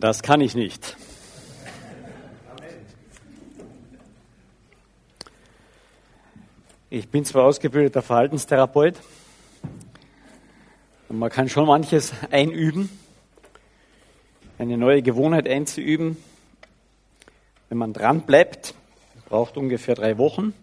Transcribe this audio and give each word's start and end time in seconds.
Das 0.00 0.22
kann 0.22 0.40
ich 0.40 0.54
nicht. 0.54 0.96
Ich 6.88 7.10
bin 7.10 7.26
zwar 7.26 7.44
ausgebildeter 7.44 8.00
Verhaltenstherapeut 8.00 8.94
und 11.10 11.18
man 11.18 11.28
kann 11.28 11.50
schon 11.50 11.66
manches 11.66 12.14
einüben, 12.30 12.88
eine 14.56 14.78
neue 14.78 15.02
Gewohnheit 15.02 15.46
einzuüben. 15.46 16.16
Wenn 17.68 17.76
man 17.76 17.92
dran 17.92 18.22
bleibt, 18.22 18.72
braucht 19.28 19.58
ungefähr 19.58 19.96
drei 19.96 20.16
Wochen. 20.16 20.54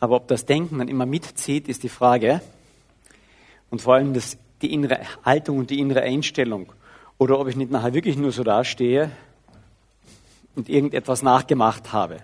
Aber 0.00 0.16
ob 0.16 0.28
das 0.28 0.46
Denken 0.46 0.78
dann 0.78 0.88
immer 0.88 1.04
mitzieht, 1.04 1.68
ist 1.68 1.82
die 1.82 1.90
Frage. 1.90 2.40
Und 3.68 3.82
vor 3.82 3.96
allem 3.96 4.14
das, 4.14 4.38
die 4.62 4.72
innere 4.72 5.00
Haltung 5.26 5.58
und 5.58 5.68
die 5.68 5.78
innere 5.78 6.00
Einstellung. 6.00 6.72
Oder 7.22 7.38
ob 7.38 7.46
ich 7.46 7.54
nicht 7.54 7.70
nachher 7.70 7.94
wirklich 7.94 8.16
nur 8.16 8.32
so 8.32 8.42
dastehe 8.42 9.08
und 10.56 10.68
irgendetwas 10.68 11.22
nachgemacht 11.22 11.92
habe, 11.92 12.16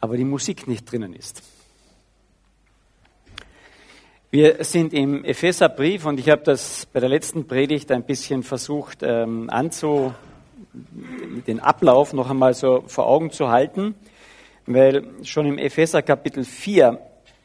aber 0.00 0.16
die 0.16 0.24
Musik 0.24 0.66
nicht 0.66 0.90
drinnen 0.90 1.12
ist. 1.12 1.42
Wir 4.30 4.64
sind 4.64 4.94
im 4.94 5.26
Epheserbrief 5.26 6.06
und 6.06 6.18
ich 6.18 6.30
habe 6.30 6.42
das 6.42 6.86
bei 6.86 7.00
der 7.00 7.10
letzten 7.10 7.46
Predigt 7.46 7.92
ein 7.92 8.04
bisschen 8.04 8.44
versucht 8.44 9.00
ähm, 9.02 9.50
anzu, 9.50 10.14
den 11.46 11.60
Ablauf 11.60 12.14
noch 12.14 12.30
einmal 12.30 12.54
so 12.54 12.84
vor 12.86 13.08
Augen 13.08 13.30
zu 13.30 13.50
halten, 13.50 13.94
weil 14.64 15.04
schon 15.22 15.44
im 15.44 15.58
Epheser 15.58 16.00
Kapitel 16.00 16.44
4 16.44 16.98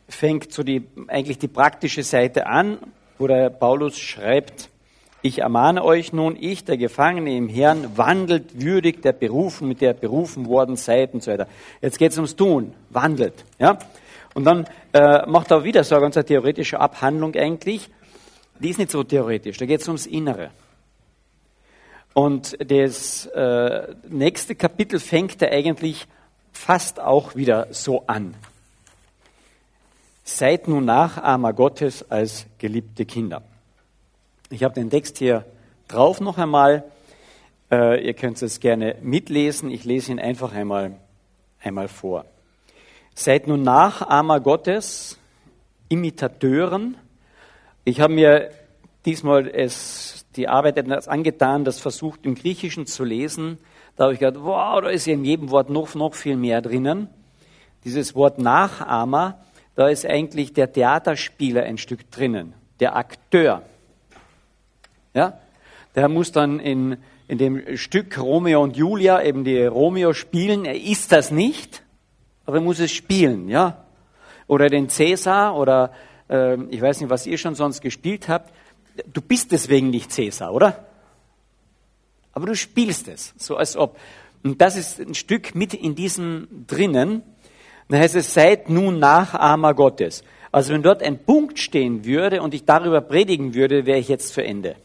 fängt 0.07 0.53
so 0.53 0.63
die, 0.63 0.87
eigentlich 1.09 1.39
die 1.39 1.49
praktische 1.49 2.03
Seite 2.03 2.47
an, 2.47 2.77
wo 3.17 3.27
der 3.27 3.49
Paulus 3.49 3.99
schreibt, 3.99 4.69
ich 5.25 5.39
ermahne 5.39 5.83
euch 5.83 6.13
nun, 6.13 6.37
ich, 6.39 6.65
der 6.65 6.77
Gefangene 6.77 7.35
im 7.35 7.49
Herrn, 7.49 7.97
wandelt 7.97 8.61
würdig 8.61 9.01
der 9.01 9.11
Berufen, 9.11 9.67
mit 9.67 9.81
der 9.81 9.93
berufen 9.93 10.45
worden 10.45 10.75
seid 10.75 11.15
und 11.15 11.23
so 11.23 11.31
weiter. 11.31 11.47
Jetzt 11.81 11.97
geht 11.97 12.11
es 12.11 12.17
ums 12.19 12.35
Tun, 12.35 12.75
wandelt. 12.91 13.43
Ja? 13.57 13.79
Und 14.35 14.43
dann 14.43 14.67
äh, 14.93 15.25
macht 15.25 15.49
er 15.49 15.63
wieder 15.63 15.83
so 15.83 15.95
eine 15.95 16.07
ganz 16.07 16.23
theoretische 16.27 16.79
Abhandlung 16.79 17.33
eigentlich. 17.33 17.89
Die 18.59 18.69
ist 18.69 18.77
nicht 18.77 18.91
so 18.91 19.03
theoretisch, 19.03 19.57
da 19.57 19.65
geht 19.65 19.81
es 19.81 19.87
ums 19.87 20.05
Innere. 20.05 20.51
Und 22.13 22.55
das 22.71 23.25
äh, 23.25 23.95
nächste 24.07 24.53
Kapitel 24.53 24.99
fängt 24.99 25.41
er 25.41 25.51
eigentlich 25.51 26.05
fast 26.51 26.99
auch 26.99 27.35
wieder 27.35 27.67
so 27.71 28.03
an. 28.05 28.35
Seid 30.23 30.67
nun 30.67 30.85
Nachahmer 30.85 31.53
Gottes 31.53 32.11
als 32.11 32.45
geliebte 32.59 33.05
Kinder. 33.05 33.41
Ich 34.51 34.63
habe 34.63 34.75
den 34.75 34.91
Text 34.91 35.17
hier 35.17 35.43
drauf 35.87 36.21
noch 36.21 36.37
einmal. 36.37 36.83
Äh, 37.71 38.05
ihr 38.05 38.13
könnt 38.13 38.39
es 38.43 38.59
gerne 38.59 38.95
mitlesen. 39.01 39.71
Ich 39.71 39.85
lese 39.85 40.11
ihn 40.11 40.19
einfach 40.19 40.53
einmal, 40.53 40.97
einmal 41.59 41.87
vor. 41.87 42.25
Seid 43.15 43.47
nun 43.47 43.63
Nachahmer 43.63 44.39
Gottes, 44.39 45.17
Imitateuren. 45.89 46.95
Ich 47.85 48.01
habe 48.01 48.13
mir 48.13 48.51
diesmal 49.05 49.47
es, 49.47 50.25
die 50.35 50.47
Arbeit 50.47 50.77
etwas 50.77 51.07
angetan, 51.07 51.63
das 51.63 51.79
versucht 51.79 52.25
im 52.25 52.35
Griechischen 52.35 52.85
zu 52.85 53.03
lesen. 53.03 53.57
Da 53.95 54.03
habe 54.03 54.13
ich 54.13 54.19
gedacht, 54.19 54.43
wow, 54.43 54.79
da 54.79 54.89
ist 54.89 55.07
in 55.07 55.25
jedem 55.25 55.49
Wort 55.49 55.71
noch, 55.71 55.95
noch 55.95 56.13
viel 56.13 56.35
mehr 56.35 56.61
drinnen. 56.61 57.07
Dieses 57.83 58.13
Wort 58.13 58.37
Nachahmer, 58.37 59.39
da 59.73 59.87
ist 59.87 60.05
eigentlich 60.05 60.53
der 60.53 60.71
Theaterspieler 60.71 61.63
ein 61.63 61.79
Stück 61.79 62.11
drinnen, 62.11 62.53
der 62.79 62.95
Akteur. 62.95 63.63
Ja? 65.15 65.39
Der 65.95 66.09
muss 66.09 66.31
dann 66.31 66.59
in, 66.59 66.97
in 67.27 67.37
dem 67.37 67.77
Stück 67.77 68.19
Romeo 68.19 68.61
und 68.61 68.77
Julia 68.77 69.23
eben 69.23 69.43
die 69.43 69.65
Romeo 69.65 70.13
spielen. 70.13 70.65
Er 70.65 70.75
ist 70.75 71.11
das 71.11 71.31
nicht, 71.31 71.81
aber 72.45 72.57
er 72.57 72.63
muss 72.63 72.79
es 72.79 72.91
spielen. 72.91 73.49
Ja? 73.49 73.85
Oder 74.47 74.67
den 74.67 74.89
Cäsar 74.89 75.55
oder 75.55 75.91
äh, 76.29 76.61
ich 76.65 76.81
weiß 76.81 76.99
nicht, 76.99 77.09
was 77.09 77.25
ihr 77.25 77.37
schon 77.37 77.55
sonst 77.55 77.81
gespielt 77.81 78.27
habt. 78.27 78.53
Du 79.11 79.21
bist 79.21 79.51
deswegen 79.51 79.89
nicht 79.89 80.11
Cäsar, 80.11 80.53
oder? 80.53 80.85
Aber 82.33 82.45
du 82.45 82.55
spielst 82.55 83.07
es, 83.07 83.33
so 83.37 83.55
als 83.55 83.77
ob. 83.77 83.97
Und 84.43 84.61
das 84.61 84.75
ist 84.75 84.99
ein 84.99 85.15
Stück 85.15 85.55
mit 85.55 85.73
in 85.73 85.95
diesem 85.95 86.65
drinnen. 86.67 87.23
Da 87.87 87.97
heißt 87.97 88.15
es, 88.15 88.33
seid 88.33 88.69
nun 88.69 88.99
Nachahmer 88.99 89.73
Gottes. 89.73 90.23
Also 90.51 90.73
wenn 90.73 90.83
dort 90.83 91.01
ein 91.01 91.19
Punkt 91.19 91.59
stehen 91.59 92.03
würde 92.05 92.41
und 92.41 92.53
ich 92.53 92.65
darüber 92.65 93.01
predigen 93.01 93.53
würde, 93.53 93.85
wäre 93.85 93.99
ich 93.99 94.09
jetzt 94.09 94.33
zu 94.33 94.43
Ende 94.43 94.75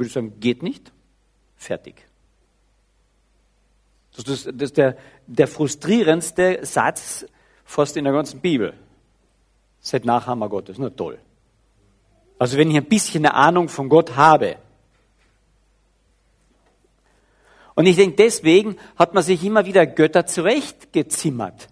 würde 0.00 0.06
ich 0.06 0.14
sagen, 0.14 0.40
geht 0.40 0.62
nicht, 0.62 0.92
fertig. 1.56 2.06
Das 4.16 4.24
ist, 4.26 4.46
das 4.46 4.70
ist 4.70 4.76
der, 4.78 4.96
der 5.26 5.46
frustrierendste 5.46 6.60
Satz 6.62 7.26
fast 7.64 7.96
in 7.98 8.04
der 8.04 8.12
ganzen 8.14 8.40
Bibel. 8.40 8.72
Seid 9.80 10.06
Nachhammer 10.06 10.48
Gottes, 10.48 10.78
na 10.78 10.88
toll. 10.88 11.18
Also 12.38 12.56
wenn 12.56 12.70
ich 12.70 12.78
ein 12.78 12.86
bisschen 12.86 13.26
eine 13.26 13.34
Ahnung 13.34 13.68
von 13.68 13.90
Gott 13.90 14.16
habe. 14.16 14.56
Und 17.74 17.86
ich 17.86 17.96
denke, 17.96 18.16
deswegen 18.16 18.76
hat 18.96 19.12
man 19.12 19.22
sich 19.22 19.44
immer 19.44 19.66
wieder 19.66 19.86
Götter 19.86 20.26
zurechtgezimmert, 20.26 21.68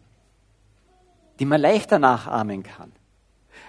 die 1.39 1.47
man 1.47 1.61
leichter 1.61 1.99
nachahmen 1.99 2.63
kann, 2.63 2.93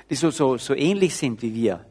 die 0.09 0.15
so, 0.15 0.29
so, 0.31 0.57
so 0.57 0.73
ähnlich 0.73 1.15
sind 1.15 1.41
wie 1.41 1.53
wir. 1.53 1.85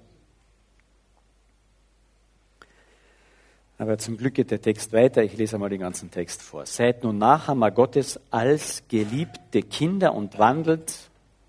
Aber 3.80 3.96
zum 3.96 4.16
Glück 4.16 4.34
geht 4.34 4.50
der 4.50 4.60
Text 4.60 4.92
weiter. 4.92 5.22
Ich 5.22 5.36
lese 5.36 5.54
einmal 5.54 5.70
den 5.70 5.80
ganzen 5.80 6.10
Text 6.10 6.42
vor. 6.42 6.66
Seid 6.66 7.04
nun 7.04 7.18
Nachahmer 7.18 7.70
Gottes 7.70 8.18
als 8.32 8.82
geliebte 8.88 9.62
Kinder 9.62 10.14
und 10.14 10.36
wandelt 10.36 10.92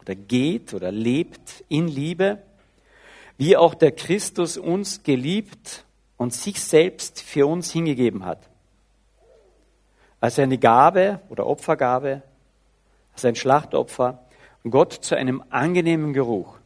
oder 0.01 0.13
geht 0.13 0.75
oder 0.75 0.91
lebt 0.91 1.63
in 1.69 1.87
Liebe, 1.87 2.37
wie 3.39 3.57
auch 3.57 3.73
der 3.73 3.93
Christus 3.93 4.57
uns 4.57 5.01
geliebt 5.01 5.85
und 6.17 6.31
sich 6.31 6.61
selbst 6.61 7.19
für 7.19 7.47
uns 7.47 7.71
hingegeben 7.71 8.23
hat. 8.25 8.47
Als 10.21 10.37
eine 10.37 10.59
Gabe 10.59 11.21
oder 11.29 11.47
Opfergabe, 11.47 12.21
als 13.13 13.25
ein 13.25 13.35
Schlachtopfer, 13.35 14.19
Gott 14.69 14.93
zu 14.93 15.15
einem 15.15 15.43
angenehmen 15.49 16.13
Geruch. 16.13 16.58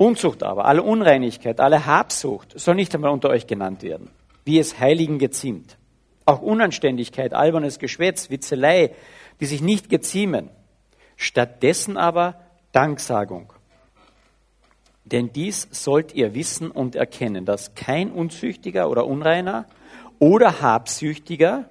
Unzucht 0.00 0.42
aber, 0.42 0.64
alle 0.64 0.82
Unreinigkeit, 0.82 1.60
alle 1.60 1.84
Habsucht 1.84 2.58
soll 2.58 2.74
nicht 2.74 2.94
einmal 2.94 3.10
unter 3.10 3.28
euch 3.28 3.46
genannt 3.46 3.82
werden, 3.82 4.08
wie 4.46 4.58
es 4.58 4.80
Heiligen 4.80 5.18
geziemt. 5.18 5.76
Auch 6.24 6.40
Unanständigkeit, 6.40 7.34
albernes 7.34 7.78
Geschwätz, 7.78 8.30
Witzelei, 8.30 8.94
die 9.40 9.44
sich 9.44 9.60
nicht 9.60 9.90
geziemen. 9.90 10.48
Stattdessen 11.16 11.98
aber 11.98 12.40
Danksagung. 12.72 13.52
Denn 15.04 15.34
dies 15.34 15.68
sollt 15.70 16.14
ihr 16.14 16.32
wissen 16.32 16.70
und 16.70 16.96
erkennen, 16.96 17.44
dass 17.44 17.74
kein 17.74 18.10
Unzüchtiger 18.10 18.88
oder 18.88 19.06
Unreiner 19.06 19.66
oder 20.18 20.62
Habsüchtiger, 20.62 21.68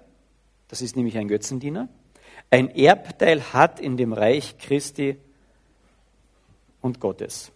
das 0.67 0.83
ist 0.83 0.95
nämlich 0.95 1.17
ein 1.17 1.29
Götzendiener, 1.29 1.89
ein 2.51 2.69
Erbteil 2.69 3.41
hat 3.53 3.79
in 3.79 3.97
dem 3.97 4.13
Reich 4.13 4.59
Christi 4.59 5.17
und 6.79 6.99
Gottes. 6.99 7.51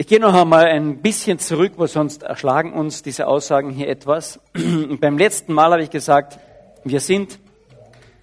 Ich 0.00 0.06
gehe 0.06 0.20
noch 0.20 0.32
einmal 0.32 0.66
ein 0.66 0.98
bisschen 0.98 1.40
zurück, 1.40 1.72
weil 1.76 1.88
sonst 1.88 2.22
erschlagen 2.22 2.72
uns 2.72 3.02
diese 3.02 3.26
Aussagen 3.26 3.70
hier 3.70 3.88
etwas. 3.88 4.38
beim 5.00 5.18
letzten 5.18 5.52
Mal 5.52 5.72
habe 5.72 5.82
ich 5.82 5.90
gesagt, 5.90 6.38
wir 6.84 7.00
sind, 7.00 7.40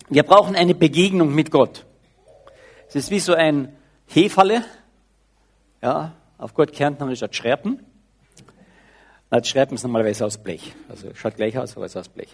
wir 0.07 0.23
brauchen 0.23 0.55
eine 0.55 0.73
Begegnung 0.73 1.35
mit 1.35 1.51
Gott. 1.51 1.85
Es 2.87 2.95
ist 2.95 3.11
wie 3.11 3.19
so 3.19 3.33
ein 3.33 3.75
Hefalle, 4.07 4.63
ja, 5.81 6.13
auf 6.37 6.53
Gott 6.53 6.71
Kärntnerisch 6.71 7.21
hat 7.21 7.35
Schreppen. 7.35 7.85
Das 9.29 9.45
Schreppen 9.45 9.75
ist 9.75 9.83
normalerweise 9.83 10.25
aus 10.25 10.37
Blech, 10.37 10.73
also 10.87 11.09
schaut 11.13 11.35
gleich 11.35 11.57
aus, 11.57 11.75
aber 11.75 11.87
es 11.87 11.91
ist 11.91 11.97
aus 11.97 12.07
Blech. 12.07 12.29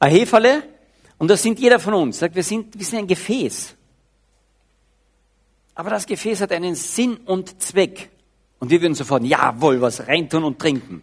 Ein 0.00 0.10
Hefalle, 0.10 0.64
und 1.18 1.30
das 1.30 1.40
sind 1.40 1.60
jeder 1.60 1.78
von 1.78 1.94
uns, 1.94 2.18
sagt, 2.18 2.34
wir 2.34 2.42
sind, 2.42 2.76
wir 2.76 2.84
sind 2.84 2.98
ein 2.98 3.06
Gefäß. 3.06 3.76
Aber 5.76 5.90
das 5.90 6.04
Gefäß 6.04 6.40
hat 6.40 6.50
einen 6.50 6.74
Sinn 6.74 7.18
und 7.18 7.62
Zweck. 7.62 8.10
Und 8.64 8.70
wir 8.70 8.80
würden 8.80 8.94
sofort, 8.94 9.22
jawohl, 9.24 9.78
was 9.82 10.08
reintun 10.08 10.42
und 10.42 10.58
trinken. 10.58 11.02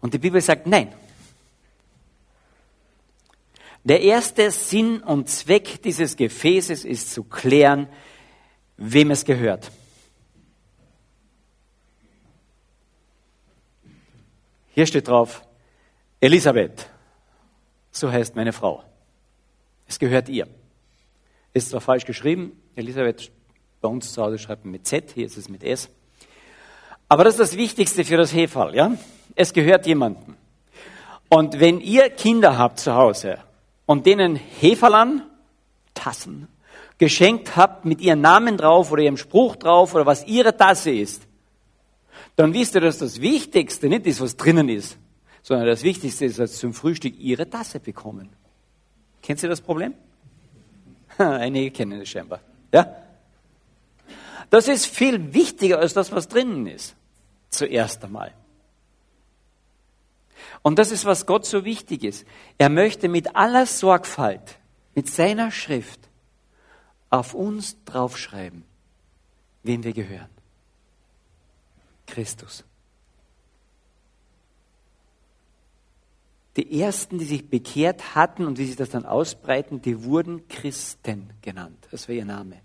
Und 0.00 0.14
die 0.14 0.18
Bibel 0.18 0.40
sagt, 0.40 0.66
nein. 0.66 0.94
Der 3.84 4.00
erste 4.00 4.50
Sinn 4.50 5.02
und 5.02 5.28
Zweck 5.28 5.82
dieses 5.82 6.16
Gefäßes 6.16 6.86
ist 6.86 7.12
zu 7.12 7.22
klären, 7.22 7.86
wem 8.78 9.10
es 9.10 9.26
gehört. 9.26 9.70
Hier 14.70 14.86
steht 14.86 15.06
drauf, 15.06 15.46
Elisabeth, 16.18 16.88
so 17.90 18.10
heißt 18.10 18.36
meine 18.36 18.54
Frau. 18.54 18.82
Es 19.86 19.98
gehört 19.98 20.30
ihr. 20.30 20.48
Ist 21.52 21.68
zwar 21.68 21.82
falsch 21.82 22.06
geschrieben, 22.06 22.58
Elisabeth 22.74 23.30
bei 23.82 23.88
uns 23.88 24.12
zu 24.12 24.22
Hause 24.22 24.38
schreibt 24.38 24.64
man 24.64 24.72
mit 24.72 24.86
Z, 24.86 25.10
hier 25.14 25.26
ist 25.26 25.36
es 25.36 25.48
mit 25.48 25.62
S. 25.62 25.90
Aber 27.08 27.24
das 27.24 27.34
ist 27.34 27.40
das 27.40 27.56
Wichtigste 27.58 28.04
für 28.04 28.16
das 28.16 28.32
Hefall, 28.32 28.74
ja? 28.74 28.92
Es 29.34 29.52
gehört 29.52 29.86
jemandem. 29.86 30.36
Und 31.28 31.60
wenn 31.60 31.80
ihr 31.80 32.08
Kinder 32.10 32.56
habt 32.56 32.78
zu 32.78 32.94
Hause 32.94 33.38
und 33.84 34.06
denen 34.06 34.36
Heferlern, 34.36 35.22
Tassen, 35.94 36.48
geschenkt 36.98 37.56
habt 37.56 37.84
mit 37.84 38.00
ihrem 38.00 38.20
Namen 38.20 38.56
drauf 38.56 38.92
oder 38.92 39.02
ihrem 39.02 39.16
Spruch 39.16 39.56
drauf 39.56 39.94
oder 39.94 40.06
was 40.06 40.26
ihre 40.26 40.56
Tasse 40.56 40.90
ist, 40.90 41.26
dann 42.36 42.54
wisst 42.54 42.74
ihr, 42.74 42.80
dass 42.80 42.98
das 42.98 43.20
Wichtigste 43.20 43.88
nicht 43.88 44.06
ist, 44.06 44.20
was 44.20 44.36
drinnen 44.36 44.68
ist, 44.68 44.96
sondern 45.42 45.66
das 45.66 45.82
Wichtigste 45.82 46.24
ist, 46.24 46.38
dass 46.38 46.52
sie 46.52 46.60
zum 46.60 46.72
Frühstück 46.72 47.18
ihre 47.18 47.50
Tasse 47.50 47.80
bekommen. 47.80 48.30
Kennt 49.22 49.42
ihr 49.42 49.48
das 49.48 49.60
Problem? 49.60 49.94
Einige 51.18 51.70
kennen 51.72 52.00
es 52.00 52.08
scheinbar. 52.08 52.40
Ja? 52.72 52.86
Das 54.52 54.68
ist 54.68 54.84
viel 54.84 55.32
wichtiger 55.32 55.78
als 55.78 55.94
das, 55.94 56.12
was 56.12 56.28
drinnen 56.28 56.66
ist. 56.66 56.94
Zuerst 57.48 58.04
einmal. 58.04 58.34
Und 60.60 60.78
das 60.78 60.90
ist, 60.90 61.06
was 61.06 61.24
Gott 61.24 61.46
so 61.46 61.64
wichtig 61.64 62.04
ist. 62.04 62.26
Er 62.58 62.68
möchte 62.68 63.08
mit 63.08 63.34
aller 63.34 63.64
Sorgfalt, 63.64 64.58
mit 64.94 65.08
seiner 65.08 65.50
Schrift, 65.50 66.00
auf 67.08 67.32
uns 67.32 67.82
draufschreiben, 67.86 68.62
wem 69.62 69.84
wir 69.84 69.94
gehören. 69.94 70.28
Christus. 72.06 72.62
Die 76.58 76.78
ersten, 76.78 77.16
die 77.16 77.24
sich 77.24 77.48
bekehrt 77.48 78.14
hatten 78.14 78.44
und 78.44 78.58
wie 78.58 78.66
sich 78.66 78.76
das 78.76 78.90
dann 78.90 79.06
ausbreiten, 79.06 79.80
die 79.80 80.04
wurden 80.04 80.46
Christen 80.48 81.30
genannt. 81.40 81.88
Das 81.90 82.06
war 82.06 82.14
ihr 82.14 82.26
Name. 82.26 82.60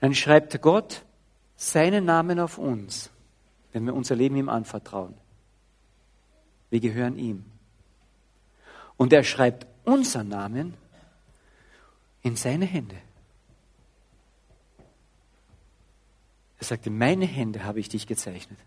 Dann 0.00 0.14
schreibt 0.14 0.60
Gott 0.62 1.04
seinen 1.56 2.04
Namen 2.04 2.38
auf 2.38 2.58
uns, 2.58 3.10
wenn 3.72 3.84
wir 3.86 3.94
unser 3.94 4.14
Leben 4.16 4.36
ihm 4.36 4.48
anvertrauen. 4.48 5.14
Wir 6.70 6.80
gehören 6.80 7.18
ihm. 7.18 7.44
Und 8.96 9.12
er 9.12 9.24
schreibt 9.24 9.66
unseren 9.84 10.28
Namen 10.28 10.74
in 12.22 12.36
seine 12.36 12.66
Hände. 12.66 12.96
Er 16.58 16.64
sagte, 16.64 16.90
meine 16.90 17.24
Hände 17.24 17.64
habe 17.64 17.80
ich 17.80 17.88
dich 17.88 18.06
gezeichnet. 18.06 18.58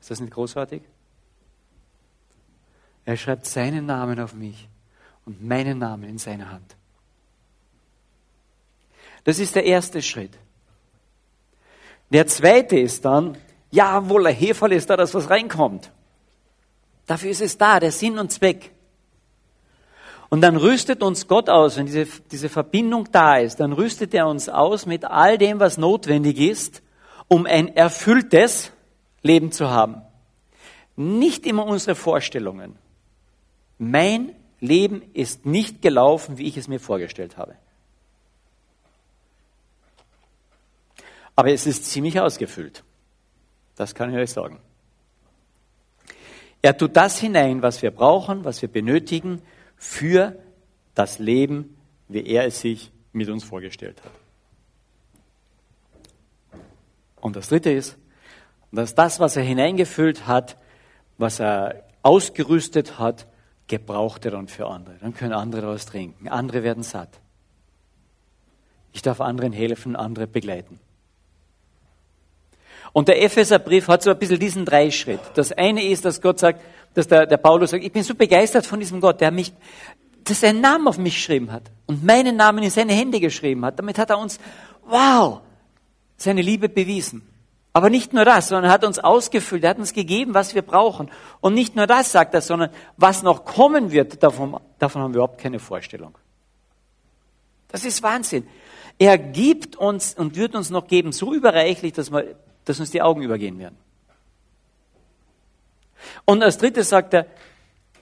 Ist 0.00 0.10
das 0.10 0.20
nicht 0.20 0.32
großartig? 0.32 0.82
Er 3.04 3.16
schreibt 3.16 3.46
seinen 3.46 3.86
Namen 3.86 4.20
auf 4.20 4.34
mich 4.34 4.68
und 5.24 5.42
meinen 5.42 5.78
Namen 5.78 6.04
in 6.04 6.18
seine 6.18 6.50
Hand. 6.50 6.76
Das 9.24 9.38
ist 9.38 9.54
der 9.54 9.64
erste 9.64 10.02
Schritt. 10.02 10.32
Der 12.10 12.26
zweite 12.26 12.78
ist 12.78 13.04
dann, 13.04 13.36
jawohl, 13.70 14.26
ein 14.26 14.34
Heferl 14.34 14.72
ist 14.72 14.90
da, 14.90 14.96
dass 14.96 15.14
was 15.14 15.30
reinkommt. 15.30 15.92
Dafür 17.06 17.30
ist 17.30 17.40
es 17.40 17.56
da, 17.58 17.80
der 17.80 17.92
Sinn 17.92 18.18
und 18.18 18.32
Zweck. 18.32 18.72
Und 20.28 20.42
dann 20.42 20.56
rüstet 20.56 21.02
uns 21.02 21.26
Gott 21.26 21.48
aus, 21.48 21.76
wenn 21.76 21.86
diese, 21.86 22.06
diese 22.30 22.48
Verbindung 22.48 23.08
da 23.10 23.38
ist, 23.38 23.58
dann 23.58 23.72
rüstet 23.72 24.14
er 24.14 24.28
uns 24.28 24.48
aus 24.48 24.86
mit 24.86 25.04
all 25.04 25.38
dem, 25.38 25.58
was 25.58 25.76
notwendig 25.76 26.38
ist, 26.38 26.82
um 27.26 27.46
ein 27.46 27.74
erfülltes 27.74 28.72
Leben 29.22 29.50
zu 29.50 29.70
haben. 29.70 30.02
Nicht 30.96 31.46
immer 31.46 31.66
unsere 31.66 31.96
Vorstellungen. 31.96 32.76
Mein 33.78 34.34
Leben 34.60 35.02
ist 35.14 35.46
nicht 35.46 35.82
gelaufen, 35.82 36.38
wie 36.38 36.46
ich 36.46 36.56
es 36.56 36.68
mir 36.68 36.78
vorgestellt 36.78 37.36
habe. 37.36 37.56
Aber 41.36 41.52
es 41.52 41.66
ist 41.66 41.86
ziemlich 41.86 42.20
ausgefüllt. 42.20 42.84
Das 43.76 43.94
kann 43.94 44.10
ich 44.10 44.16
euch 44.16 44.30
sagen. 44.30 44.60
Er 46.62 46.76
tut 46.76 46.96
das 46.96 47.18
hinein, 47.18 47.62
was 47.62 47.80
wir 47.80 47.90
brauchen, 47.90 48.44
was 48.44 48.60
wir 48.60 48.68
benötigen 48.68 49.40
für 49.76 50.38
das 50.94 51.18
Leben, 51.18 51.76
wie 52.08 52.26
er 52.26 52.44
es 52.44 52.60
sich 52.60 52.92
mit 53.12 53.28
uns 53.28 53.44
vorgestellt 53.44 54.02
hat. 54.04 54.12
Und 57.20 57.36
das 57.36 57.48
Dritte 57.48 57.70
ist, 57.70 57.96
dass 58.72 58.94
das, 58.94 59.20
was 59.20 59.36
er 59.36 59.42
hineingefüllt 59.42 60.26
hat, 60.26 60.56
was 61.18 61.40
er 61.40 61.84
ausgerüstet 62.02 62.98
hat, 62.98 63.26
gebraucht 63.66 64.24
er 64.24 64.32
dann 64.32 64.48
für 64.48 64.66
andere. 64.66 64.96
Dann 65.00 65.14
können 65.14 65.32
andere 65.32 65.62
daraus 65.62 65.86
trinken. 65.86 66.28
Andere 66.28 66.62
werden 66.62 66.82
satt. 66.82 67.20
Ich 68.92 69.02
darf 69.02 69.20
anderen 69.20 69.52
helfen, 69.52 69.96
andere 69.96 70.26
begleiten. 70.26 70.80
Und 72.92 73.08
der 73.08 73.22
Epheserbrief 73.22 73.88
hat 73.88 74.02
so 74.02 74.10
ein 74.10 74.18
bisschen 74.18 74.38
diesen 74.38 74.64
Dreischritt. 74.64 75.20
Das 75.34 75.52
eine 75.52 75.84
ist, 75.84 76.04
dass 76.04 76.20
Gott 76.20 76.38
sagt, 76.38 76.60
dass 76.94 77.06
der, 77.06 77.26
der 77.26 77.36
Paulus 77.36 77.70
sagt, 77.70 77.84
ich 77.84 77.92
bin 77.92 78.02
so 78.02 78.14
begeistert 78.14 78.66
von 78.66 78.80
diesem 78.80 79.00
Gott, 79.00 79.20
der 79.20 79.30
mich, 79.30 79.52
dass 80.24 80.42
er 80.42 80.50
einen 80.50 80.60
Namen 80.60 80.88
auf 80.88 80.98
mich 80.98 81.14
geschrieben 81.14 81.52
hat 81.52 81.62
und 81.86 82.04
meinen 82.04 82.36
Namen 82.36 82.62
in 82.62 82.70
seine 82.70 82.92
Hände 82.92 83.20
geschrieben 83.20 83.64
hat. 83.64 83.78
Damit 83.78 83.98
hat 83.98 84.10
er 84.10 84.18
uns, 84.18 84.38
wow, 84.86 85.40
seine 86.16 86.42
Liebe 86.42 86.68
bewiesen. 86.68 87.22
Aber 87.72 87.88
nicht 87.88 88.12
nur 88.12 88.24
das, 88.24 88.48
sondern 88.48 88.64
er 88.64 88.72
hat 88.72 88.84
uns 88.84 88.98
ausgefüllt, 88.98 89.62
er 89.62 89.70
hat 89.70 89.78
uns 89.78 89.92
gegeben, 89.92 90.34
was 90.34 90.56
wir 90.56 90.62
brauchen. 90.62 91.08
Und 91.40 91.54
nicht 91.54 91.76
nur 91.76 91.86
das 91.86 92.10
sagt 92.10 92.34
er, 92.34 92.40
sondern 92.40 92.70
was 92.96 93.22
noch 93.22 93.44
kommen 93.44 93.92
wird, 93.92 94.22
davon, 94.22 94.58
davon 94.80 95.02
haben 95.02 95.14
wir 95.14 95.18
überhaupt 95.18 95.40
keine 95.40 95.60
Vorstellung. 95.60 96.18
Das 97.68 97.84
ist 97.84 98.02
Wahnsinn. 98.02 98.46
Er 98.98 99.16
gibt 99.16 99.76
uns 99.76 100.14
und 100.14 100.34
wird 100.34 100.56
uns 100.56 100.70
noch 100.70 100.88
geben, 100.88 101.12
so 101.12 101.32
überreichlich, 101.32 101.92
dass, 101.92 102.10
wir, 102.10 102.34
dass 102.70 102.80
uns 102.80 102.90
die 102.90 103.02
Augen 103.02 103.22
übergehen 103.22 103.58
werden. 103.58 103.76
Und 106.24 106.42
als 106.42 106.58
drittes 106.58 106.88
sagt 106.88 107.14
er, 107.14 107.26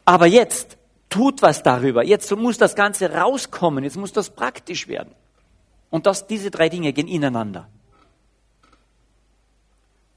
aber 0.04 0.26
jetzt 0.26 0.76
tut 1.08 1.42
was 1.42 1.62
darüber. 1.62 2.04
Jetzt 2.04 2.34
muss 2.36 2.58
das 2.58 2.74
Ganze 2.74 3.12
rauskommen. 3.12 3.84
Jetzt 3.84 3.96
muss 3.96 4.12
das 4.12 4.30
praktisch 4.30 4.88
werden. 4.88 5.14
Und 5.90 6.06
das, 6.06 6.26
diese 6.26 6.50
drei 6.50 6.68
Dinge 6.68 6.92
gehen 6.92 7.08
ineinander. 7.08 7.68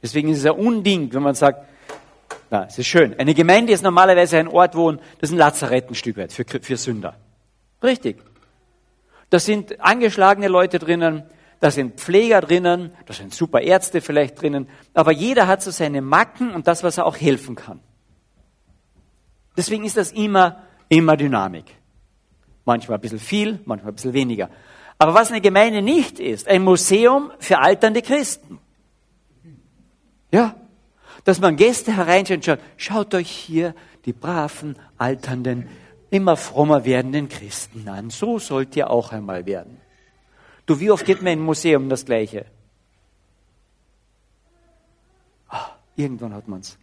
Deswegen 0.01 0.29
ist 0.29 0.39
es 0.39 0.45
ein 0.45 0.51
Unding, 0.51 1.13
wenn 1.13 1.23
man 1.23 1.35
sagt, 1.35 1.65
na, 2.49 2.65
es 2.65 2.77
ist 2.77 2.87
schön. 2.87 3.17
Eine 3.17 3.33
Gemeinde 3.33 3.71
ist 3.71 3.83
normalerweise 3.83 4.37
ein 4.37 4.47
Ort, 4.47 4.75
wo, 4.75 4.91
das 4.91 5.01
ist 5.21 5.31
ein 5.31 5.37
Lazarett 5.37 5.89
ein 5.89 5.95
Stück 5.95 6.17
weit 6.17 6.33
für, 6.33 6.43
für 6.43 6.75
Sünder. 6.75 7.15
Richtig. 7.81 8.17
Da 9.29 9.39
sind 9.39 9.79
angeschlagene 9.79 10.49
Leute 10.49 10.77
drinnen, 10.77 11.23
da 11.61 11.69
sind 11.69 11.99
Pfleger 11.99 12.41
drinnen, 12.41 12.91
da 13.05 13.13
sind 13.13 13.33
super 13.33 13.61
Ärzte 13.61 14.01
vielleicht 14.01 14.41
drinnen, 14.41 14.67
aber 14.95 15.11
jeder 15.11 15.47
hat 15.47 15.61
so 15.61 15.69
seine 15.69 16.01
Macken 16.01 16.53
und 16.55 16.67
das, 16.67 16.83
was 16.83 16.97
er 16.97 17.05
auch 17.05 17.15
helfen 17.15 17.55
kann. 17.55 17.79
Deswegen 19.55 19.85
ist 19.85 19.95
das 19.95 20.11
immer, 20.11 20.63
immer 20.89 21.15
Dynamik. 21.15 21.65
Manchmal 22.65 22.97
ein 22.97 23.01
bisschen 23.01 23.19
viel, 23.19 23.59
manchmal 23.65 23.91
ein 23.91 23.95
bisschen 23.95 24.13
weniger. 24.13 24.49
Aber 24.97 25.13
was 25.13 25.29
eine 25.29 25.39
Gemeinde 25.39 25.83
nicht 25.83 26.19
ist, 26.19 26.47
ein 26.47 26.63
Museum 26.63 27.31
für 27.37 27.59
alternde 27.59 28.01
Christen. 28.01 28.59
Ja, 30.31 30.55
dass 31.25 31.39
man 31.39 31.57
Gäste 31.57 31.95
hereinschaut 31.95 32.37
und 32.37 32.45
schaut, 32.45 32.59
schaut 32.77 33.13
euch 33.13 33.29
hier 33.29 33.75
die 34.05 34.13
braven, 34.13 34.77
alternden, 34.97 35.69
immer 36.09 36.37
frommer 36.37 36.85
werdenden 36.85 37.29
Christen 37.29 37.87
an. 37.87 38.09
So 38.09 38.39
sollt 38.39 38.75
ihr 38.75 38.89
auch 38.89 39.11
einmal 39.11 39.45
werden. 39.45 39.80
Du, 40.65 40.79
wie 40.79 40.91
oft 40.91 41.05
geht 41.05 41.21
man 41.21 41.33
in 41.33 41.39
ein 41.39 41.45
Museum 41.45 41.89
das 41.89 42.05
Gleiche? 42.05 42.45
Ah, 45.49 45.69
irgendwann 45.95 46.33
hat 46.33 46.47
man's. 46.47 46.77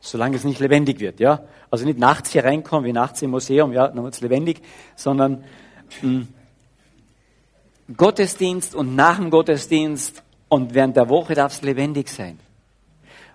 Solange 0.00 0.36
es 0.36 0.44
nicht 0.44 0.60
lebendig 0.60 0.98
wird, 0.98 1.20
ja. 1.20 1.44
Also 1.70 1.84
nicht 1.84 1.98
nachts 1.98 2.30
hier 2.32 2.44
reinkommen, 2.44 2.84
wie 2.84 2.92
nachts 2.92 3.22
im 3.22 3.30
Museum, 3.30 3.72
ja, 3.72 3.88
dann 3.88 4.02
wird's 4.02 4.20
lebendig, 4.20 4.62
sondern 4.96 5.44
mh, 6.02 6.10
hm, 6.10 6.28
Gottesdienst 7.96 8.74
und 8.74 8.94
nach 8.94 9.16
dem 9.18 9.30
Gottesdienst 9.30 10.22
und 10.48 10.74
während 10.74 10.96
der 10.96 11.08
Woche 11.08 11.34
darf 11.34 11.52
es 11.52 11.62
lebendig 11.62 12.08
sein. 12.08 12.38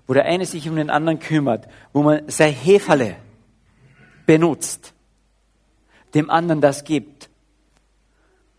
Wo 0.07 0.13
der 0.13 0.25
eine 0.25 0.45
sich 0.45 0.69
um 0.69 0.75
den 0.75 0.89
anderen 0.89 1.19
kümmert, 1.19 1.67
wo 1.93 2.03
man 2.03 2.29
sein 2.29 2.53
Heferle 2.53 3.15
benutzt, 4.25 4.93
dem 6.15 6.29
anderen 6.29 6.61
das 6.61 6.83
gibt. 6.83 7.29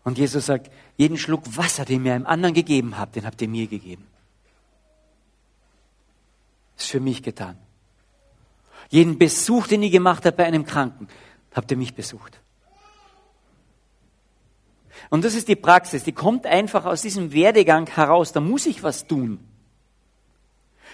Und 0.03 0.17
Jesus 0.17 0.45
sagt, 0.45 0.71
jeden 0.95 1.17
Schluck 1.17 1.57
Wasser, 1.57 1.83
den 1.83 2.05
ihr 2.05 2.13
einem 2.13 2.25
anderen 2.25 2.53
gegeben 2.53 2.97
habt, 2.97 3.15
den 3.15 3.25
habt 3.25 3.41
ihr 3.41 3.49
mir 3.49 3.67
gegeben. 3.67 4.07
Ist 6.77 6.89
für 6.89 6.99
mich 6.99 7.23
getan. 7.23 7.57
Jeden 8.89 9.17
Besuch, 9.17 9.67
den 9.67 9.83
ihr 9.83 9.89
gemacht 9.89 10.25
habt 10.25 10.37
bei 10.37 10.45
einem 10.45 10.65
Kranken, 10.65 11.07
habt 11.53 11.69
ihr 11.71 11.77
mich 11.77 11.93
besucht. 11.93 12.39
Und 15.09 15.25
das 15.25 15.35
ist 15.35 15.47
die 15.47 15.55
Praxis, 15.55 16.03
die 16.03 16.11
kommt 16.11 16.45
einfach 16.45 16.85
aus 16.85 17.01
diesem 17.01 17.33
Werdegang 17.33 17.87
heraus. 17.87 18.31
Da 18.31 18.39
muss 18.39 18.65
ich 18.65 18.83
was 18.83 19.07
tun. 19.07 19.39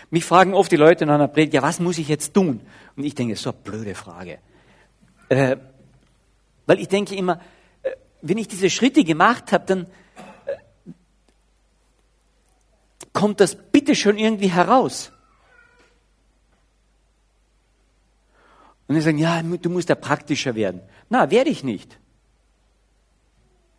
Mich 0.10 0.26
fragen 0.26 0.54
oft 0.54 0.72
die 0.72 0.78
Leute 0.78 1.06
nach 1.06 1.16
einer 1.16 1.28
Predigt, 1.28 1.54
ja, 1.54 1.62
was 1.62 1.80
muss 1.80 1.98
ich 1.98 2.08
jetzt 2.08 2.34
tun? 2.34 2.62
Und 2.96 3.04
ich 3.04 3.16
denke, 3.16 3.36
so 3.36 3.52
eine 3.52 3.60
blöde 3.60 3.96
Frage. 3.96 4.40
Äh, 5.30 5.58
weil 6.66 6.80
ich 6.80 6.88
denke 6.88 7.16
immer, 7.16 7.40
äh, 7.84 7.92
wenn 8.22 8.38
ich 8.38 8.48
diese 8.48 8.70
Schritte 8.70 9.04
gemacht 9.04 9.52
habe, 9.52 9.66
dann 9.66 9.88
äh, 10.46 10.92
kommt 13.12 13.40
das 13.40 13.56
bitte 13.56 13.96
schon 13.96 14.18
irgendwie 14.18 14.50
heraus. 14.50 15.12
Und 18.88 18.96
sie 18.96 19.02
sagen, 19.02 19.18
ja, 19.18 19.42
du 19.42 19.70
musst 19.70 19.90
da 19.90 19.96
praktischer 19.96 20.56
werden. 20.56 20.82
Na, 21.10 21.32
werde 21.32 21.50
ich 21.50 21.64
nicht. 21.64 21.98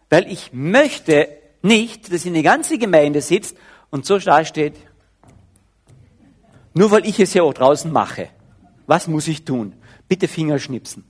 Weil 0.08 0.30
ich 0.30 0.52
möchte 0.52 1.28
nicht, 1.62 2.12
dass 2.12 2.24
in 2.24 2.34
die 2.34 2.42
ganze 2.42 2.78
Gemeinde 2.78 3.20
sitzt 3.20 3.56
und 3.90 4.06
so 4.06 4.18
da 4.18 4.44
steht, 4.44 4.74
nur 6.74 6.90
weil 6.90 7.06
ich 7.06 7.20
es 7.20 7.34
ja 7.34 7.42
auch 7.42 7.54
draußen 7.54 7.90
mache. 7.92 8.28
Was 8.86 9.08
muss 9.08 9.28
ich 9.28 9.44
tun? 9.44 9.74
Bitte 10.08 10.28
Finger 10.28 10.58
schnipsen. 10.58 11.04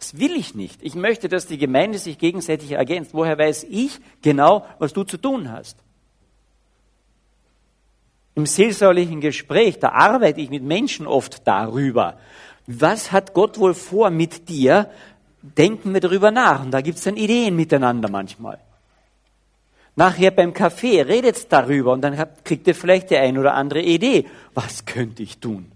Das 0.00 0.18
will 0.18 0.34
ich 0.34 0.54
nicht. 0.54 0.82
Ich 0.82 0.94
möchte, 0.94 1.28
dass 1.28 1.46
die 1.46 1.58
Gemeinde 1.58 1.98
sich 1.98 2.16
gegenseitig 2.16 2.72
ergänzt. 2.72 3.12
Woher 3.12 3.38
weiß 3.38 3.66
ich 3.68 4.00
genau, 4.22 4.66
was 4.78 4.94
du 4.94 5.04
zu 5.04 5.18
tun 5.18 5.52
hast? 5.52 5.76
Im 8.34 8.46
seelsorglichen 8.46 9.20
Gespräch, 9.20 9.78
da 9.78 9.90
arbeite 9.90 10.40
ich 10.40 10.48
mit 10.48 10.62
Menschen 10.62 11.06
oft 11.06 11.46
darüber. 11.46 12.18
Was 12.66 13.12
hat 13.12 13.34
Gott 13.34 13.58
wohl 13.58 13.74
vor 13.74 14.08
mit 14.08 14.48
dir? 14.48 14.88
Denken 15.42 15.92
wir 15.92 16.00
darüber 16.00 16.30
nach. 16.30 16.64
Und 16.64 16.70
da 16.70 16.80
gibt 16.80 16.96
es 16.96 17.04
dann 17.04 17.16
Ideen 17.16 17.54
miteinander 17.54 18.08
manchmal. 18.08 18.58
Nachher 19.96 20.30
beim 20.30 20.54
Kaffee 20.54 21.02
redet 21.02 21.52
darüber 21.52 21.92
und 21.92 22.00
dann 22.00 22.16
kriegt 22.44 22.66
ihr 22.66 22.74
vielleicht 22.74 23.10
die 23.10 23.18
ein 23.18 23.36
oder 23.36 23.52
andere 23.52 23.82
Idee. 23.82 24.26
Was 24.54 24.86
könnte 24.86 25.22
ich 25.22 25.40
tun? 25.40 25.70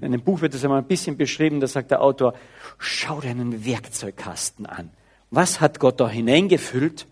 In 0.00 0.12
dem 0.12 0.22
Buch 0.22 0.40
wird 0.40 0.54
das 0.54 0.64
einmal 0.64 0.78
ein 0.78 0.86
bisschen 0.86 1.16
beschrieben, 1.16 1.60
da 1.60 1.66
sagt 1.66 1.90
der 1.90 2.02
Autor, 2.02 2.34
schau 2.78 3.20
dir 3.20 3.30
einen 3.30 3.64
Werkzeugkasten 3.64 4.66
an. 4.66 4.90
Was 5.30 5.60
hat 5.60 5.80
Gott 5.80 6.00
da 6.00 6.08
hineingefüllt? 6.08 7.06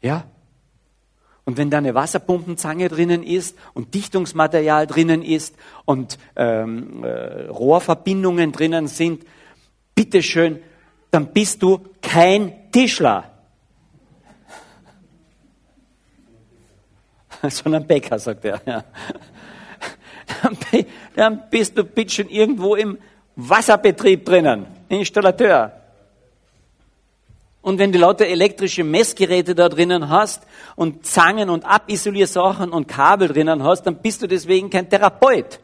Ja? 0.00 0.24
Und 1.44 1.56
wenn 1.56 1.70
da 1.70 1.78
eine 1.78 1.94
Wasserpumpenzange 1.94 2.88
drinnen 2.88 3.22
ist 3.22 3.58
und 3.74 3.94
Dichtungsmaterial 3.94 4.86
drinnen 4.86 5.22
ist 5.22 5.56
und 5.84 6.18
ähm, 6.36 7.02
äh, 7.04 7.46
Rohrverbindungen 7.46 8.52
drinnen 8.52 8.86
sind, 8.86 9.24
bitteschön, 9.94 10.60
dann 11.10 11.32
bist 11.32 11.62
du 11.62 11.80
kein 12.00 12.70
Tischler. 12.70 13.30
Sondern 17.48 17.86
Bäcker, 17.86 18.18
sagt 18.18 18.44
er. 18.44 18.60
Ja. 18.64 18.84
Dann 21.16 21.42
bist 21.50 21.76
du 21.76 21.84
bitte 21.84 22.12
schon 22.12 22.28
irgendwo 22.28 22.74
im 22.74 22.98
Wasserbetrieb 23.36 24.24
drinnen, 24.24 24.66
Installateur. 24.88 25.72
Und 27.62 27.78
wenn 27.78 27.92
du 27.92 27.98
lauter 27.98 28.26
elektrische 28.26 28.82
Messgeräte 28.82 29.54
da 29.54 29.68
drinnen 29.68 30.08
hast 30.08 30.42
und 30.74 31.06
Zangen 31.06 31.48
und 31.48 31.64
Abisoliersachen 31.64 32.72
und 32.72 32.88
Kabel 32.88 33.28
drinnen 33.28 33.62
hast, 33.62 33.84
dann 33.84 33.96
bist 33.96 34.20
du 34.20 34.26
deswegen 34.26 34.68
kein 34.68 34.90
Therapeut. 34.90 35.60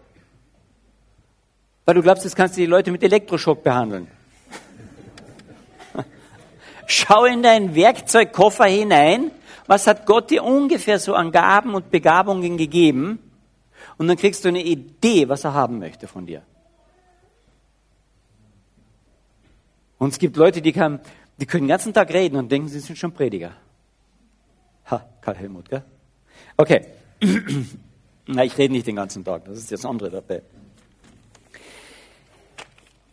Weil 1.84 1.94
du 1.96 2.02
glaubst, 2.02 2.22
jetzt 2.22 2.36
kannst 2.36 2.56
du 2.56 2.60
die 2.60 2.66
Leute 2.66 2.92
mit 2.92 3.02
Elektroschock 3.02 3.64
behandeln. 3.64 4.06
Schau 6.86 7.24
in 7.24 7.42
deinen 7.42 7.74
Werkzeugkoffer 7.74 8.66
hinein. 8.66 9.32
Was 9.66 9.88
hat 9.88 10.06
Gott 10.06 10.30
dir 10.30 10.44
ungefähr 10.44 11.00
so 11.00 11.14
an 11.14 11.32
Gaben 11.32 11.74
und 11.74 11.90
Begabungen 11.90 12.56
gegeben? 12.56 13.18
Und 13.98 14.06
dann 14.06 14.16
kriegst 14.16 14.44
du 14.44 14.48
eine 14.48 14.62
Idee, 14.62 15.28
was 15.28 15.44
er 15.44 15.52
haben 15.52 15.78
möchte 15.78 16.06
von 16.06 16.24
dir. 16.24 16.42
Und 19.98 20.10
es 20.10 20.18
gibt 20.18 20.36
Leute, 20.36 20.62
die, 20.62 20.72
kann, 20.72 21.00
die 21.38 21.46
können 21.46 21.64
den 21.64 21.70
ganzen 21.70 21.92
Tag 21.92 22.12
reden 22.12 22.36
und 22.36 22.50
denken, 22.50 22.68
sie 22.68 22.78
sind 22.78 22.96
schon 22.96 23.12
Prediger. 23.12 23.52
Ha, 24.90 25.04
Karl 25.20 25.36
Helmut, 25.36 25.68
gell? 25.68 25.82
Okay. 26.56 26.86
Na, 28.26 28.44
ich 28.44 28.56
rede 28.56 28.72
nicht 28.72 28.86
den 28.86 28.96
ganzen 28.96 29.24
Tag, 29.24 29.44
das 29.46 29.58
ist 29.58 29.70
jetzt 29.70 29.84
andere 29.84 30.10
dabei. 30.10 30.42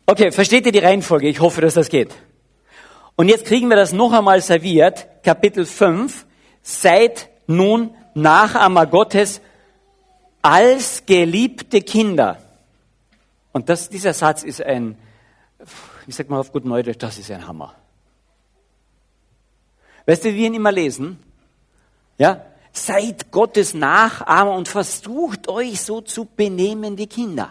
Okay, 0.06 0.32
versteht 0.32 0.68
ihr 0.68 0.72
die 0.72 0.80
Reihenfolge? 0.80 1.28
Ich 1.28 1.40
hoffe, 1.40 1.62
dass 1.62 1.74
das 1.74 1.90
geht. 1.90 2.14
Und 3.16 3.30
jetzt 3.30 3.46
kriegen 3.46 3.70
wir 3.70 3.76
das 3.76 3.92
noch 3.92 4.14
einmal 4.14 4.42
serviert, 4.42 5.08
Kapitel 5.24 5.66
5. 5.66 6.28
Seid 6.62 7.30
nun 7.48 7.92
Nachahmer 8.14 8.86
Gottes 8.86 9.42
als 10.46 11.08
geliebte 11.08 11.82
Kinder. 11.82 12.38
Und 13.52 13.68
das, 13.68 13.90
dieser 13.90 14.14
Satz 14.14 14.44
ist 14.44 14.62
ein, 14.62 14.96
wie 16.06 16.12
sagt 16.12 16.30
man 16.30 16.40
auf 16.40 16.52
gut 16.52 16.66
Neudeutsch, 16.66 17.02
das 17.02 17.18
ist 17.18 17.32
ein 17.32 17.48
Hammer. 17.48 17.74
Weißt 20.06 20.24
du, 20.24 20.30
wie 20.30 20.36
wir 20.36 20.46
ihn 20.46 20.54
immer 20.54 20.72
lesen? 20.72 21.18
Ja? 22.20 22.46
Seid 22.72 23.32
Gottes 23.32 23.74
Nachahmer 23.74 24.52
und 24.52 24.68
versucht 24.68 25.48
euch 25.48 25.82
so 25.82 26.02
zu 26.02 26.26
benehmen 26.26 27.00
wie 27.00 27.08
Kinder. 27.08 27.50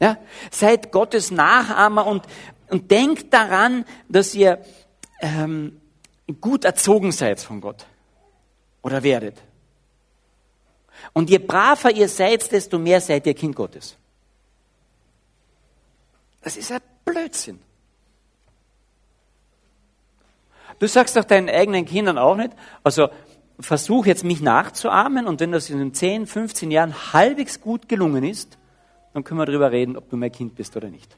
Ja? 0.00 0.16
Seid 0.50 0.90
Gottes 0.90 1.30
Nachahmer 1.30 2.04
und, 2.04 2.24
und 2.68 2.90
denkt 2.90 3.32
daran, 3.32 3.84
dass 4.08 4.34
ihr 4.34 4.60
ähm, 5.20 5.80
gut 6.40 6.64
erzogen 6.64 7.12
seid 7.12 7.38
von 7.38 7.60
Gott. 7.60 7.86
Oder 8.82 9.04
werdet. 9.04 9.40
Und 11.12 11.30
je 11.30 11.38
braver 11.38 11.90
ihr 11.90 12.08
seid, 12.08 12.50
desto 12.50 12.78
mehr 12.78 13.00
seid 13.00 13.26
ihr 13.26 13.34
Kind 13.34 13.56
Gottes. 13.56 13.96
Das 16.42 16.56
ist 16.56 16.72
ein 16.72 16.80
Blödsinn. 17.04 17.60
Du 20.78 20.88
sagst 20.88 21.16
doch 21.16 21.24
deinen 21.24 21.48
eigenen 21.48 21.84
Kindern 21.84 22.18
auch 22.18 22.36
nicht, 22.36 22.50
also 22.82 23.08
versuch 23.60 24.06
jetzt 24.06 24.24
mich 24.24 24.40
nachzuahmen 24.40 25.26
und 25.26 25.40
wenn 25.40 25.52
das 25.52 25.70
in 25.70 25.78
den 25.78 25.94
10, 25.94 26.26
15 26.26 26.70
Jahren 26.70 27.12
halbwegs 27.12 27.60
gut 27.60 27.88
gelungen 27.88 28.24
ist, 28.24 28.58
dann 29.12 29.24
können 29.24 29.38
wir 29.38 29.46
darüber 29.46 29.70
reden, 29.70 29.96
ob 29.96 30.08
du 30.10 30.16
mein 30.16 30.32
Kind 30.32 30.56
bist 30.56 30.76
oder 30.76 30.88
nicht. 30.88 31.16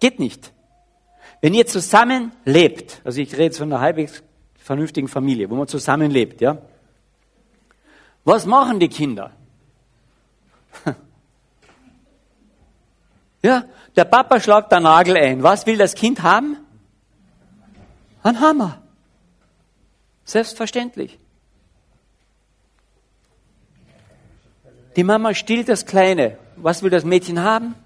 Geht 0.00 0.18
nicht. 0.18 0.52
Wenn 1.40 1.54
ihr 1.54 1.66
zusammen 1.66 2.32
lebt, 2.44 3.00
also 3.04 3.20
ich 3.20 3.32
rede 3.32 3.44
jetzt 3.44 3.58
von 3.58 3.72
einer 3.72 3.80
halbwegs 3.80 4.22
vernünftigen 4.66 5.06
Familie, 5.06 5.48
wo 5.48 5.54
man 5.54 5.68
zusammenlebt, 5.68 6.40
ja. 6.40 6.58
Was 8.24 8.46
machen 8.46 8.80
die 8.80 8.88
Kinder? 8.88 9.30
Ja, 13.42 13.64
der 13.94 14.06
Papa 14.06 14.40
schlagt 14.40 14.72
den 14.72 14.82
Nagel 14.82 15.16
ein. 15.16 15.40
Was 15.44 15.66
will 15.66 15.76
das 15.76 15.94
Kind 15.94 16.24
haben? 16.24 16.56
Ein 18.24 18.40
Hammer. 18.40 18.82
Selbstverständlich. 20.24 21.16
Die 24.96 25.04
Mama 25.04 25.32
stillt 25.32 25.68
das 25.68 25.86
Kleine. 25.86 26.38
Was 26.56 26.82
will 26.82 26.90
das 26.90 27.04
Mädchen 27.04 27.40
haben? 27.40 27.76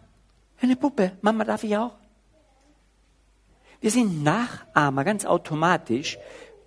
Eine 0.62 0.76
Puppe. 0.76 1.12
Mama 1.20 1.44
darf 1.44 1.62
ich 1.62 1.76
auch. 1.76 1.92
Wir 3.80 3.90
sind 3.90 4.22
Nachahmer 4.22 5.04
ganz 5.04 5.24
automatisch, 5.24 6.18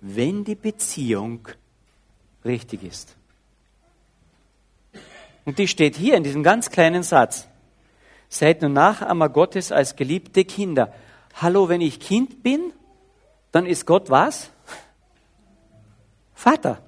wenn 0.06 0.44
die 0.44 0.54
Beziehung 0.54 1.48
richtig 2.44 2.84
ist. 2.84 3.16
Und 5.46 5.58
die 5.58 5.66
steht 5.66 5.96
hier 5.96 6.16
in 6.16 6.22
diesem 6.22 6.42
ganz 6.42 6.70
kleinen 6.70 7.02
Satz. 7.02 7.48
Seid 8.28 8.60
nun 8.60 8.74
Nachahmer 8.74 9.30
Gottes 9.30 9.72
als 9.72 9.96
geliebte 9.96 10.44
Kinder. 10.44 10.92
Hallo, 11.40 11.70
wenn 11.70 11.80
ich 11.80 12.00
Kind 12.00 12.42
bin, 12.42 12.72
dann 13.50 13.64
ist 13.64 13.86
Gott 13.86 14.10
was? 14.10 14.50
Vater. 16.34 16.82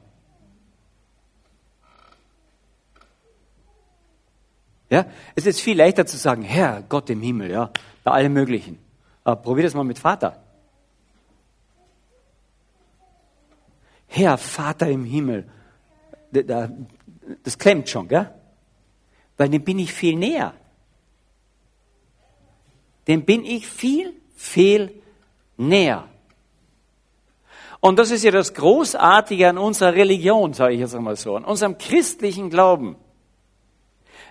Ja, 4.90 5.06
es 5.35 5.46
ist 5.46 5.61
viel 5.62 5.78
leichter 5.78 6.04
zu 6.04 6.18
sagen, 6.18 6.42
Herr, 6.42 6.82
Gott 6.87 7.08
im 7.08 7.23
Himmel, 7.23 7.50
ja, 7.50 7.70
bei 8.04 8.11
allem 8.11 8.35
Möglichen. 8.35 8.78
Aber 9.25 9.40
probier 9.40 9.64
das 9.64 9.75
mal 9.75 9.85
mit 9.85 9.99
Vater. 9.99 10.45
Herr, 14.16 14.38
Vater 14.38 14.88
im 14.88 15.04
Himmel. 15.04 15.46
Das 17.42 17.58
klemmt 17.58 17.90
schon, 17.90 18.08
gell? 18.08 18.32
Weil 19.37 19.50
dem 19.50 19.62
bin 19.62 19.78
ich 19.78 19.92
viel 19.92 20.16
näher. 20.16 20.54
Dem 23.06 23.26
bin 23.26 23.44
ich 23.44 23.66
viel, 23.66 24.14
viel 24.35 25.02
näher. 25.58 26.08
Und 27.80 27.99
das 27.99 28.11
ist 28.11 28.25
ja 28.25 28.30
das 28.30 28.54
Großartige 28.54 29.50
an 29.50 29.58
unserer 29.58 29.92
Religion, 29.92 30.54
sage 30.54 30.73
ich 30.73 30.80
jetzt 30.80 30.94
einmal 30.94 31.16
so, 31.16 31.37
an 31.37 31.44
unserem 31.44 31.76
christlichen 31.76 32.49
Glauben. 32.49 32.96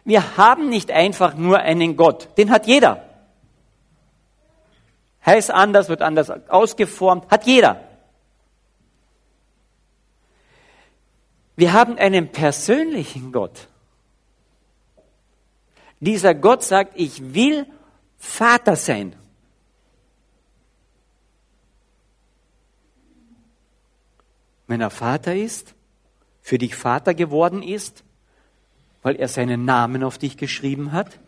Wir 0.03 0.35
haben 0.35 0.67
nicht 0.67 0.89
einfach 0.89 1.35
nur 1.35 1.59
einen 1.59 1.95
Gott, 1.95 2.29
den 2.39 2.49
hat 2.49 2.65
jeder. 2.65 3.07
Heißt 5.23 5.51
anders, 5.51 5.89
wird 5.89 6.01
anders 6.01 6.31
ausgeformt, 6.49 7.29
hat 7.29 7.45
jeder. 7.45 7.94
Wir 11.55 11.73
haben 11.73 11.97
einen 11.97 12.31
persönlichen 12.31 13.31
Gott. 13.31 13.67
Dieser 15.99 16.35
Gott 16.35 16.63
sagt, 16.63 16.93
ich 16.95 17.33
will 17.33 17.65
Vater 18.17 18.75
sein. 18.75 19.15
Wenn 24.67 24.81
er 24.81 24.89
Vater 24.89 25.35
ist, 25.35 25.73
für 26.41 26.57
dich 26.57 26.75
Vater 26.75 27.13
geworden 27.13 27.63
ist, 27.63 28.03
weil 29.01 29.15
er 29.15 29.27
seinen 29.27 29.65
Namen 29.65 30.03
auf 30.03 30.17
dich 30.17 30.37
geschrieben 30.37 30.91
hat, 30.91 31.19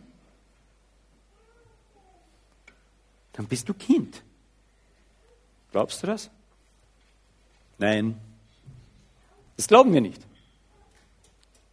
dann 3.32 3.46
bist 3.46 3.68
du 3.68 3.74
Kind. 3.74 4.22
Glaubst 5.70 6.02
du 6.02 6.08
das? 6.08 6.30
Nein. 7.78 8.20
Das 9.58 9.66
glauben 9.66 9.92
wir 9.92 10.00
nicht. 10.00 10.24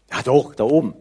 Ja 0.09 0.23
doch, 0.23 0.55
da 0.55 0.63
oben. 0.63 0.95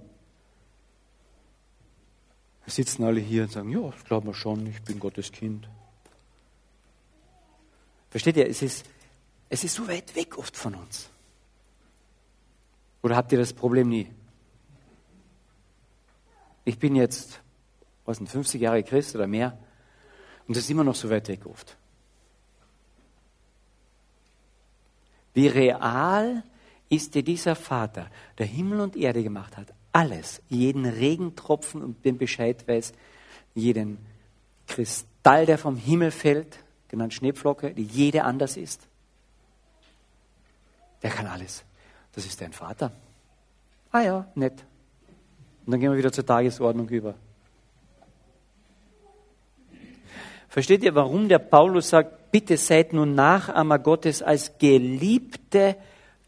Da 2.66 2.70
sitzen 2.70 3.04
alle 3.04 3.20
hier 3.20 3.44
und 3.44 3.52
sagen, 3.52 3.70
ja, 3.70 3.80
das 3.90 4.04
glauben 4.04 4.26
wir 4.26 4.34
schon, 4.34 4.66
ich 4.66 4.82
bin 4.82 5.00
Gottes 5.00 5.32
Kind. 5.32 5.66
Versteht 8.10 8.36
ihr, 8.36 8.46
es 8.48 8.60
ist, 8.60 8.84
es 9.48 9.64
ist 9.64 9.74
so 9.74 9.88
weit 9.88 10.14
weg 10.14 10.36
oft 10.36 10.54
von 10.58 10.74
uns. 10.74 11.08
Oder 13.02 13.16
habt 13.16 13.32
ihr 13.32 13.38
das 13.38 13.54
Problem 13.54 13.88
nie? 13.88 14.10
Ich 16.66 16.78
bin 16.78 16.96
jetzt, 16.96 17.40
was 18.04 18.18
sind 18.18 18.28
50 18.28 18.60
Jahre 18.60 18.82
Christ 18.82 19.14
oder 19.14 19.26
mehr 19.26 19.58
und 20.46 20.54
das 20.54 20.64
ist 20.64 20.70
immer 20.70 20.84
noch 20.84 20.94
so 20.94 21.08
weit 21.08 21.28
weg 21.28 21.46
oft. 21.46 21.78
Wie 25.32 25.48
real 25.48 26.44
ist 26.88 27.14
dir 27.14 27.22
dieser 27.22 27.56
Vater, 27.56 28.10
der 28.38 28.46
Himmel 28.46 28.80
und 28.80 28.96
Erde 28.96 29.22
gemacht 29.22 29.56
hat, 29.56 29.72
alles, 29.92 30.42
jeden 30.48 30.86
Regentropfen 30.86 31.82
und 31.82 32.04
den 32.04 32.18
Bescheid 32.18 32.66
weiß, 32.66 32.92
jeden 33.54 33.98
Kristall, 34.66 35.46
der 35.46 35.58
vom 35.58 35.76
Himmel 35.76 36.10
fällt, 36.10 36.58
genannt 36.88 37.14
Schneepflocke, 37.14 37.72
die 37.72 37.84
jede 37.84 38.24
anders 38.24 38.56
ist. 38.56 38.86
Der 41.02 41.10
kann 41.10 41.26
alles. 41.26 41.64
Das 42.14 42.24
ist 42.24 42.40
dein 42.40 42.52
Vater. 42.52 42.92
Ah 43.90 44.00
ja, 44.00 44.26
nett. 44.34 44.64
Und 45.64 45.72
dann 45.72 45.80
gehen 45.80 45.90
wir 45.90 45.98
wieder 45.98 46.12
zur 46.12 46.26
Tagesordnung 46.26 46.88
über. 46.88 47.14
Versteht 50.48 50.82
ihr, 50.82 50.94
warum 50.94 51.28
der 51.28 51.40
Paulus 51.40 51.90
sagt, 51.90 52.30
bitte 52.30 52.56
seid 52.56 52.92
nun 52.92 53.14
Nachahmer 53.14 53.78
Gottes 53.78 54.22
als 54.22 54.56
geliebte 54.58 55.76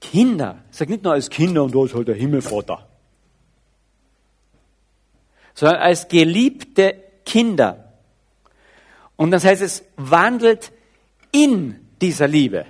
Kinder. 0.01 0.65
Er 0.69 0.75
sagt 0.75 0.91
nicht 0.91 1.03
nur 1.03 1.13
als 1.13 1.31
Kinder 1.31 1.65
und 1.65 1.75
da 1.75 1.85
ist 1.85 1.95
halt 1.95 2.09
der 2.09 2.15
Himmelvater 2.15 2.87
sondern 5.57 5.81
als 5.81 6.07
geliebte 6.07 7.03
Kinder. 7.25 7.93
Und 9.17 9.31
das 9.33 9.45
heißt 9.45 9.63
es, 9.63 9.85
wandelt 9.97 10.71
in 11.33 11.81
dieser 12.01 12.29
Liebe. 12.29 12.67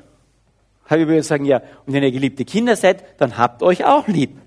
Ich 0.89 0.97
übrigens 0.97 1.27
sagen, 1.27 1.45
ja, 1.45 1.61
und 1.85 1.93
wenn 1.93 2.05
ihr 2.05 2.13
geliebte 2.13 2.45
Kinder 2.45 2.77
seid, 2.77 3.21
dann 3.21 3.37
habt 3.37 3.63
euch 3.65 3.85
auch 3.85 4.07
lieb. 4.07 4.39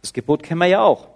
Das 0.00 0.14
Gebot 0.14 0.42
kennen 0.42 0.60
wir 0.60 0.66
ja 0.66 0.80
auch. 0.80 1.08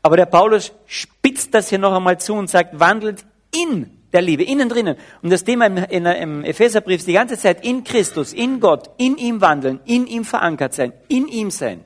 Aber 0.00 0.16
der 0.16 0.26
Paulus 0.26 0.72
spitzt 0.86 1.52
das 1.52 1.68
hier 1.68 1.80
noch 1.80 1.92
einmal 1.92 2.20
zu 2.20 2.34
und 2.34 2.48
sagt, 2.48 2.78
wandelt 2.78 3.26
in 3.52 3.90
der 4.16 4.22
Liebe, 4.22 4.44
innen 4.44 4.70
drinnen. 4.70 4.96
Und 5.20 5.30
das 5.30 5.44
Thema 5.44 5.66
im, 5.66 6.06
im 6.06 6.42
Epheserbrief 6.42 7.00
ist 7.00 7.06
die 7.06 7.12
ganze 7.12 7.36
Zeit 7.36 7.62
in 7.66 7.84
Christus, 7.84 8.32
in 8.32 8.60
Gott, 8.60 8.88
in 8.96 9.18
ihm 9.18 9.42
wandeln, 9.42 9.78
in 9.84 10.06
ihm 10.06 10.24
verankert 10.24 10.72
sein, 10.72 10.94
in 11.08 11.28
ihm 11.28 11.50
sein. 11.50 11.84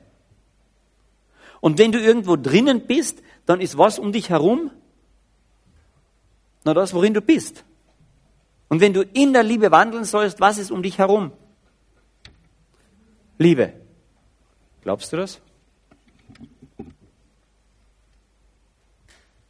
Und 1.59 1.77
wenn 1.77 1.91
du 1.91 1.99
irgendwo 1.99 2.37
drinnen 2.37 2.87
bist, 2.87 3.21
dann 3.45 3.59
ist 3.59 3.77
was 3.77 3.99
um 3.99 4.13
dich 4.13 4.29
herum? 4.29 4.71
Na 6.63 6.73
das, 6.73 6.93
worin 6.93 7.13
du 7.13 7.21
bist. 7.21 7.65
Und 8.69 8.79
wenn 8.79 8.93
du 8.93 9.01
in 9.01 9.33
der 9.33 9.43
Liebe 9.43 9.69
wandeln 9.69 10.05
sollst, 10.05 10.39
was 10.39 10.57
ist 10.57 10.71
um 10.71 10.81
dich 10.81 10.99
herum? 10.99 11.33
Liebe. 13.37 13.73
Glaubst 14.83 15.11
du 15.11 15.17
das? 15.17 15.41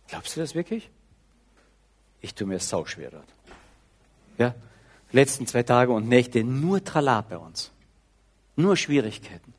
Glaubst 0.08 0.36
du 0.36 0.40
das 0.40 0.56
wirklich? 0.56 0.90
Ich 2.22 2.36
tue 2.36 2.48
mir 2.48 2.60
sau 2.60 2.86
schwer 2.86 3.12
dort. 3.12 3.28
Ja? 4.38 4.56
Letzten 5.12 5.48
zwei 5.48 5.64
Tage 5.64 5.92
und 5.92 6.08
Nächte 6.08 6.44
nur 6.44 6.84
Trala 6.84 7.22
bei 7.22 7.38
uns. 7.38 7.72
Nur 8.56 8.78
Schwierigkeiten. 8.78 9.54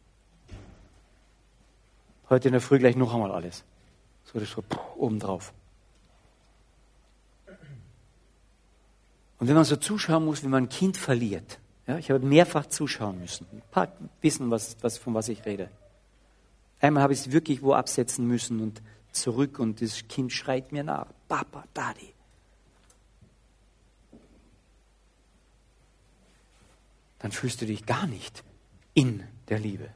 Heute 2.30 2.48
in 2.48 2.52
der 2.52 2.60
Früh 2.60 2.78
gleich 2.78 2.96
noch 2.96 3.12
einmal 3.12 3.32
alles. 3.32 3.64
So, 4.24 4.38
das 4.38 4.50
so 4.50 4.64
oben 4.96 5.18
drauf. 5.18 5.52
Und 9.38 9.48
wenn 9.48 9.56
man 9.56 9.64
so 9.64 9.76
zuschauen 9.76 10.24
muss, 10.24 10.42
wie 10.44 10.48
man 10.48 10.64
ein 10.64 10.68
Kind 10.68 10.96
verliert, 10.96 11.58
ja, 11.86 11.98
ich 11.98 12.10
habe 12.10 12.24
mehrfach 12.24 12.66
zuschauen 12.66 13.18
müssen, 13.18 13.46
ein 13.52 13.62
paar 13.72 13.88
wissen, 14.20 14.50
was, 14.50 14.76
was, 14.82 14.98
von 14.98 15.14
was 15.14 15.28
ich 15.28 15.44
rede. 15.44 15.68
Einmal 16.80 17.02
habe 17.02 17.12
ich 17.12 17.18
es 17.18 17.32
wirklich 17.32 17.60
wo 17.60 17.74
absetzen 17.74 18.26
müssen 18.26 18.60
und 18.60 18.80
zurück 19.10 19.58
und 19.58 19.82
das 19.82 20.06
Kind 20.08 20.32
schreit 20.32 20.72
mir 20.72 20.84
nach, 20.84 21.06
Papa, 21.28 21.64
Daddy. 21.74 22.14
Dann 27.22 27.30
fühlst 27.32 27.60
du 27.62 27.66
dich 27.66 27.86
gar 27.86 28.06
nicht 28.06 28.42
in 28.94 29.22
der 29.48 29.60
Liebe. 29.60 29.88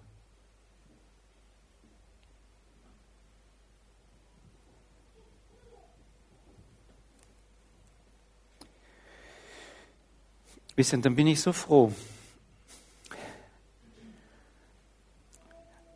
Wissen, 10.76 11.02
dann 11.02 11.16
bin 11.16 11.26
ich 11.26 11.40
so 11.40 11.52
froh, 11.52 11.92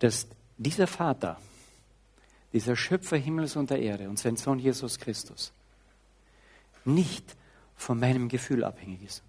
dass 0.00 0.26
dieser 0.56 0.86
Vater, 0.86 1.38
dieser 2.52 2.74
Schöpfer 2.74 3.18
Himmels 3.18 3.56
und 3.56 3.70
der 3.70 3.80
Erde 3.80 4.08
und 4.08 4.18
sein 4.18 4.36
Sohn 4.36 4.58
Jesus 4.58 4.98
Christus 4.98 5.52
nicht 6.84 7.36
von 7.76 8.00
meinem 8.00 8.28
Gefühl 8.28 8.64
abhängig 8.64 9.02
ist, 9.02 9.22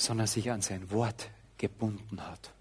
sondern 0.00 0.26
sich 0.26 0.50
an 0.50 0.62
sein 0.62 0.90
Wort 0.90 1.30
gebunden 1.58 2.26
hat. 2.26 2.54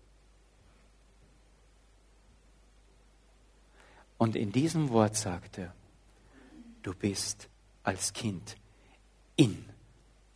Und 4.17 4.35
in 4.35 4.51
diesem 4.51 4.89
Wort 4.89 5.15
sagt 5.15 5.57
er, 5.57 5.73
du 6.83 6.93
bist 6.93 7.47
als 7.83 8.11
Kind 8.11 8.57
in 9.37 9.63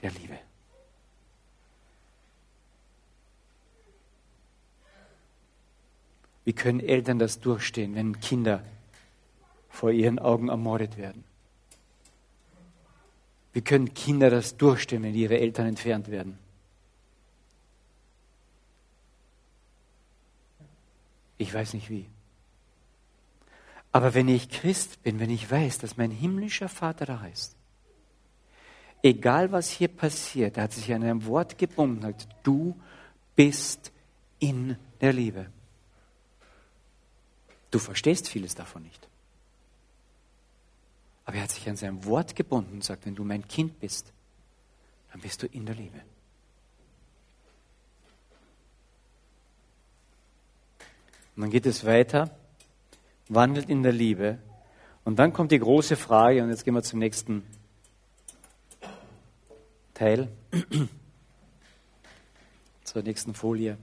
der 0.01 0.11
Liebe. 0.11 0.39
Wie 6.45 6.53
können 6.53 6.79
Eltern 6.79 7.19
das 7.19 7.41
durchstehen, 7.41 7.95
wenn 7.95 8.21
Kinder 8.21 8.63
vor 9.67 9.91
ihren 9.91 10.19
Augen 10.19 10.47
ermordet 10.47 10.97
werden? 10.97 11.25
Wie 13.51 13.61
können 13.61 13.93
Kinder 13.93 14.29
das 14.29 14.55
durchstehen, 14.55 15.03
wenn 15.03 15.15
ihre 15.15 15.37
Eltern 15.37 15.67
entfernt 15.67 16.07
werden? 16.09 16.39
Ich 21.43 21.53
weiß 21.53 21.73
nicht 21.73 21.89
wie. 21.89 22.05
Aber 23.91 24.13
wenn 24.13 24.29
ich 24.29 24.47
Christ 24.47 25.03
bin, 25.03 25.19
wenn 25.19 25.29
ich 25.29 25.51
weiß, 25.51 25.77
dass 25.77 25.97
mein 25.97 26.09
himmlischer 26.09 26.69
Vater 26.69 27.05
da 27.05 27.27
ist, 27.27 27.57
egal 29.01 29.51
was 29.51 29.69
hier 29.69 29.89
passiert, 29.89 30.55
er 30.55 30.63
hat 30.63 30.71
sich 30.71 30.93
an 30.93 31.03
einem 31.03 31.25
Wort 31.25 31.57
gebunden, 31.57 32.05
hat, 32.05 32.29
du 32.43 32.79
bist 33.35 33.91
in 34.39 34.77
der 35.01 35.11
Liebe. 35.11 35.51
Du 37.71 37.77
verstehst 37.77 38.29
vieles 38.29 38.55
davon 38.55 38.83
nicht. 38.83 39.09
Aber 41.25 41.35
er 41.35 41.43
hat 41.43 41.51
sich 41.51 41.67
an 41.67 41.75
seinem 41.75 42.05
Wort 42.05 42.37
gebunden 42.37 42.75
und 42.75 42.85
sagt, 42.85 43.05
wenn 43.05 43.15
du 43.15 43.25
mein 43.25 43.45
Kind 43.49 43.81
bist, 43.81 44.13
dann 45.11 45.19
bist 45.19 45.43
du 45.43 45.47
in 45.47 45.65
der 45.65 45.75
Liebe. 45.75 45.99
Und 51.35 51.41
dann 51.41 51.49
geht 51.49 51.65
es 51.65 51.85
weiter, 51.85 52.29
wandelt 53.29 53.69
in 53.69 53.83
der 53.83 53.91
Liebe. 53.91 54.37
Und 55.03 55.17
dann 55.19 55.33
kommt 55.33 55.51
die 55.51 55.59
große 55.59 55.95
Frage, 55.95 56.43
und 56.43 56.49
jetzt 56.49 56.63
gehen 56.63 56.73
wir 56.73 56.83
zum 56.83 56.99
nächsten 56.99 57.43
Teil. 59.93 60.29
Zur 62.83 63.01
nächsten 63.01 63.33
Folie. 63.33 63.77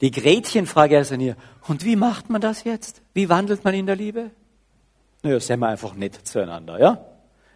Die 0.00 0.10
Gretchenfrage 0.10 0.98
ist 0.98 1.12
an 1.12 1.20
ihr. 1.20 1.36
Und 1.68 1.84
wie 1.84 1.96
macht 1.96 2.30
man 2.30 2.40
das 2.40 2.64
jetzt? 2.64 3.02
Wie 3.12 3.28
wandelt 3.28 3.64
man 3.64 3.74
in 3.74 3.86
der 3.86 3.96
Liebe? 3.96 4.30
Naja, 5.22 5.40
seien 5.40 5.60
wir 5.60 5.68
einfach 5.68 5.94
nett 5.94 6.14
zueinander, 6.26 6.78
ja? 6.78 7.04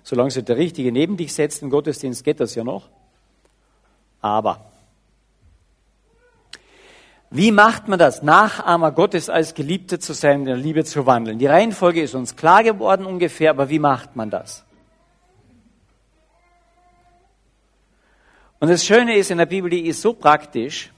Solange 0.03 0.31
sich 0.31 0.45
der 0.45 0.57
Richtige 0.57 0.91
neben 0.91 1.17
dich 1.17 1.35
setzt 1.35 1.63
im 1.63 1.71
Gottesdienst, 1.71 2.25
geht 2.25 2.41
das 2.41 2.55
ja 2.55 2.65
noch. 2.65 2.89
Aber, 4.21 4.73
Wie 7.31 7.53
macht 7.53 7.89
man 7.89 7.99
das? 7.99 8.23
Nachahmer 8.23 8.91
Gottes 8.93 9.29
als 9.29 9.55
Geliebte 9.55 9.99
zu 9.99 10.15
sein, 10.15 10.41
in 10.41 10.47
der 10.47 10.57
Liebe 10.57 10.85
zu 10.85 11.05
wandeln. 11.05 11.39
Die 11.39 11.47
Reihenfolge 11.47 12.01
ist 12.03 12.15
uns 12.15 12.37
klar 12.37 12.63
geworden 12.63 13.05
ungefähr, 13.05 13.51
aber 13.51 13.69
wie 13.69 13.79
macht 13.79 14.17
man 14.17 14.31
das? 14.31 14.65
Und 18.61 18.69
das 18.69 18.85
Schöne 18.85 19.17
ist 19.17 19.31
in 19.31 19.39
der 19.39 19.47
Bibel, 19.47 19.71
die 19.71 19.87
ist 19.87 20.01
so 20.01 20.15
praktisch, 20.15 20.91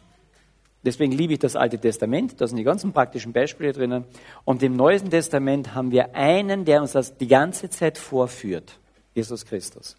deswegen 0.83 1.13
liebe 1.13 1.33
ich 1.33 1.41
das 1.41 1.57
Alte 1.57 1.79
Testament, 1.79 2.41
da 2.41 2.47
sind 2.47 2.57
die 2.57 2.65
ganzen 2.65 2.93
praktischen 2.93 3.33
Beispiele 3.33 3.73
drinnen. 3.73 4.05
Und 4.45 4.63
im 4.63 4.77
Neuen 4.77 5.11
Testament 5.11 5.75
haben 5.75 5.91
wir 5.91 6.15
einen, 6.15 6.65
der 6.65 6.81
uns 6.81 6.93
das 6.93 7.19
die 7.19 7.27
ganze 7.27 7.69
Zeit 7.69 7.99
vorführt, 7.99 8.79
Jesus 9.15 9.45
Christus. 9.45 9.97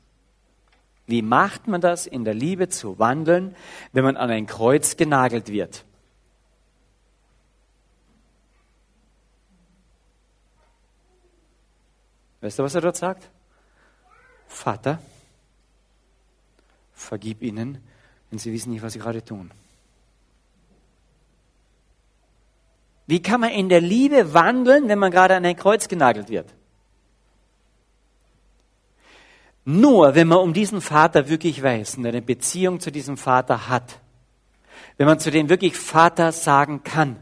Wie 1.05 1.21
macht 1.21 1.67
man 1.67 1.81
das, 1.81 2.07
in 2.07 2.23
der 2.23 2.33
Liebe 2.33 2.69
zu 2.69 2.97
wandeln, 2.97 3.53
wenn 3.91 4.05
man 4.05 4.15
an 4.15 4.29
ein 4.29 4.47
Kreuz 4.47 4.95
genagelt 4.95 5.49
wird? 5.49 5.83
Weißt 12.41 12.59
du, 12.59 12.63
was 12.63 12.75
er 12.75 12.81
dort 12.81 12.97
sagt? 12.97 13.29
Vater, 14.47 14.99
vergib 16.93 17.41
ihnen, 17.41 17.77
denn 18.31 18.39
sie 18.39 18.51
wissen 18.51 18.71
nicht, 18.71 18.81
was 18.81 18.93
sie 18.93 18.99
gerade 18.99 19.23
tun. 19.23 19.51
Wie 23.07 23.21
kann 23.21 23.41
man 23.41 23.51
in 23.51 23.69
der 23.69 23.81
Liebe 23.81 24.33
wandeln, 24.33 24.87
wenn 24.87 24.99
man 24.99 25.11
gerade 25.11 25.35
an 25.35 25.45
ein 25.45 25.55
Kreuz 25.55 25.87
genagelt 25.87 26.29
wird? 26.29 26.53
Nur 29.65 30.15
wenn 30.15 30.27
man 30.27 30.39
um 30.39 30.53
diesen 30.53 30.81
Vater 30.81 31.29
wirklich 31.29 31.61
weiß 31.61 31.97
und 31.97 32.05
eine 32.05 32.21
Beziehung 32.21 32.79
zu 32.79 32.91
diesem 32.91 33.17
Vater 33.17 33.67
hat, 33.67 33.99
wenn 34.97 35.07
man 35.07 35.19
zu 35.19 35.29
dem 35.29 35.49
wirklich 35.49 35.77
Vater 35.77 36.31
sagen 36.31 36.83
kann. 36.83 37.17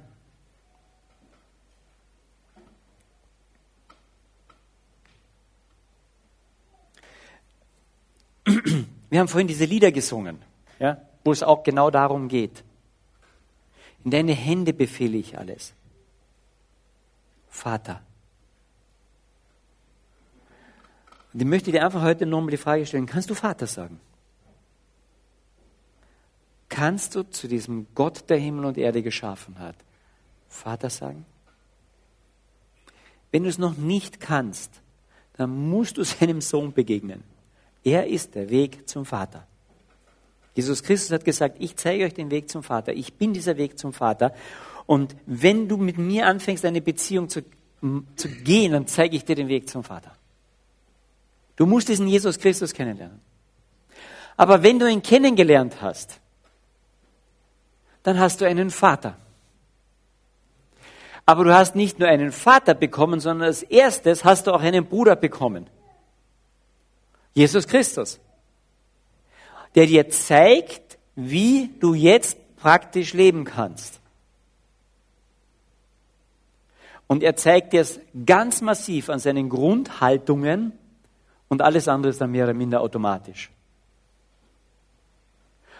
Wir 9.09 9.19
haben 9.19 9.27
vorhin 9.27 9.47
diese 9.47 9.65
Lieder 9.65 9.91
gesungen, 9.91 10.39
ja, 10.79 11.01
wo 11.23 11.31
es 11.31 11.43
auch 11.43 11.63
genau 11.63 11.89
darum 11.89 12.27
geht. 12.27 12.63
In 14.03 14.11
deine 14.11 14.33
Hände 14.33 14.73
befehle 14.73 15.17
ich 15.17 15.37
alles. 15.37 15.73
Vater. 17.49 18.01
Und 21.33 21.41
ich 21.41 21.47
möchte 21.47 21.71
dir 21.71 21.85
einfach 21.85 22.01
heute 22.01 22.25
nochmal 22.25 22.51
die 22.51 22.57
Frage 22.57 22.85
stellen, 22.85 23.05
kannst 23.05 23.29
du 23.29 23.35
Vater 23.35 23.67
sagen? 23.67 23.99
Kannst 26.69 27.15
du 27.15 27.23
zu 27.23 27.47
diesem 27.47 27.87
Gott, 27.95 28.29
der 28.29 28.37
Himmel 28.37 28.65
und 28.65 28.77
Erde 28.77 29.03
geschaffen 29.03 29.59
hat, 29.59 29.75
Vater 30.47 30.89
sagen? 30.89 31.25
Wenn 33.31 33.43
du 33.43 33.49
es 33.49 33.57
noch 33.57 33.75
nicht 33.77 34.19
kannst, 34.19 34.81
dann 35.33 35.69
musst 35.69 35.97
du 35.97 36.03
seinem 36.05 36.41
Sohn 36.41 36.73
begegnen. 36.73 37.23
Er 37.83 38.07
ist 38.07 38.35
der 38.35 38.49
Weg 38.49 38.87
zum 38.87 39.05
Vater. 39.05 39.45
Jesus 40.55 40.83
Christus 40.83 41.11
hat 41.11 41.23
gesagt, 41.23 41.57
ich 41.59 41.75
zeige 41.75 42.05
euch 42.05 42.13
den 42.13 42.31
Weg 42.31 42.49
zum 42.49 42.63
Vater. 42.63 42.93
Ich 42.93 43.13
bin 43.13 43.33
dieser 43.33 43.57
Weg 43.57 43.79
zum 43.79 43.93
Vater. 43.93 44.33
Und 44.85 45.15
wenn 45.25 45.67
du 45.67 45.77
mit 45.77 45.97
mir 45.97 46.27
anfängst, 46.27 46.65
eine 46.65 46.81
Beziehung 46.81 47.29
zu, 47.29 47.43
zu 48.15 48.29
gehen, 48.43 48.73
dann 48.73 48.87
zeige 48.87 49.15
ich 49.15 49.23
dir 49.23 49.35
den 49.35 49.47
Weg 49.47 49.69
zum 49.69 49.83
Vater. 49.83 50.11
Du 51.55 51.65
musst 51.65 51.89
diesen 51.89 52.07
Jesus 52.07 52.39
Christus 52.39 52.73
kennenlernen. 52.73 53.21
Aber 54.35 54.63
wenn 54.63 54.79
du 54.79 54.89
ihn 54.89 55.01
kennengelernt 55.01 55.81
hast, 55.81 56.19
dann 58.03 58.19
hast 58.19 58.41
du 58.41 58.45
einen 58.45 58.69
Vater. 58.69 59.17
Aber 61.25 61.43
du 61.43 61.53
hast 61.53 61.75
nicht 61.75 61.99
nur 61.99 62.07
einen 62.07 62.31
Vater 62.31 62.73
bekommen, 62.73 63.19
sondern 63.19 63.47
als 63.47 63.61
erstes 63.61 64.25
hast 64.25 64.47
du 64.47 64.51
auch 64.51 64.61
einen 64.61 64.85
Bruder 64.85 65.15
bekommen. 65.15 65.69
Jesus 67.33 67.67
Christus, 67.67 68.19
der 69.75 69.85
dir 69.85 70.09
zeigt, 70.09 70.97
wie 71.15 71.69
du 71.79 71.93
jetzt 71.93 72.37
praktisch 72.57 73.13
leben 73.13 73.45
kannst. 73.45 73.99
Und 77.07 77.23
er 77.23 77.35
zeigt 77.35 77.73
dir 77.73 77.81
es 77.81 77.99
ganz 78.25 78.61
massiv 78.61 79.09
an 79.09 79.19
seinen 79.19 79.49
Grundhaltungen 79.49 80.73
und 81.47 81.61
alles 81.61 81.87
andere 81.87 82.11
ist 82.11 82.21
dann 82.21 82.31
mehr 82.31 82.43
oder 82.43 82.53
minder 82.53 82.81
automatisch. 82.81 83.49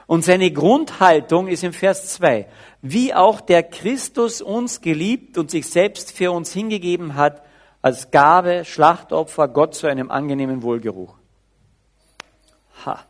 Und 0.08 0.26
seine 0.26 0.52
Grundhaltung 0.52 1.48
ist 1.48 1.64
im 1.64 1.72
Vers 1.72 2.16
2, 2.16 2.48
wie 2.82 3.14
auch 3.14 3.42
der 3.42 3.62
Christus 3.62 4.42
uns 4.42 4.82
geliebt 4.82 5.38
und 5.38 5.52
sich 5.52 5.70
selbst 5.70 6.12
für 6.12 6.32
uns 6.32 6.52
hingegeben 6.52 7.14
hat, 7.14 7.44
als 7.84 8.10
Gabe, 8.10 8.66
Schlachtopfer, 8.66 9.48
Gott 9.48 9.76
zu 9.76 9.86
einem 9.86 10.10
angenehmen 10.10 10.64
Wohlgeruch. 10.64 11.19
Ha. 12.86 13.06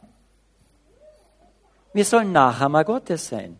Wir 1.93 2.05
sollen 2.05 2.31
Nachahmer 2.31 2.83
Gottes 2.83 3.27
sein. 3.27 3.59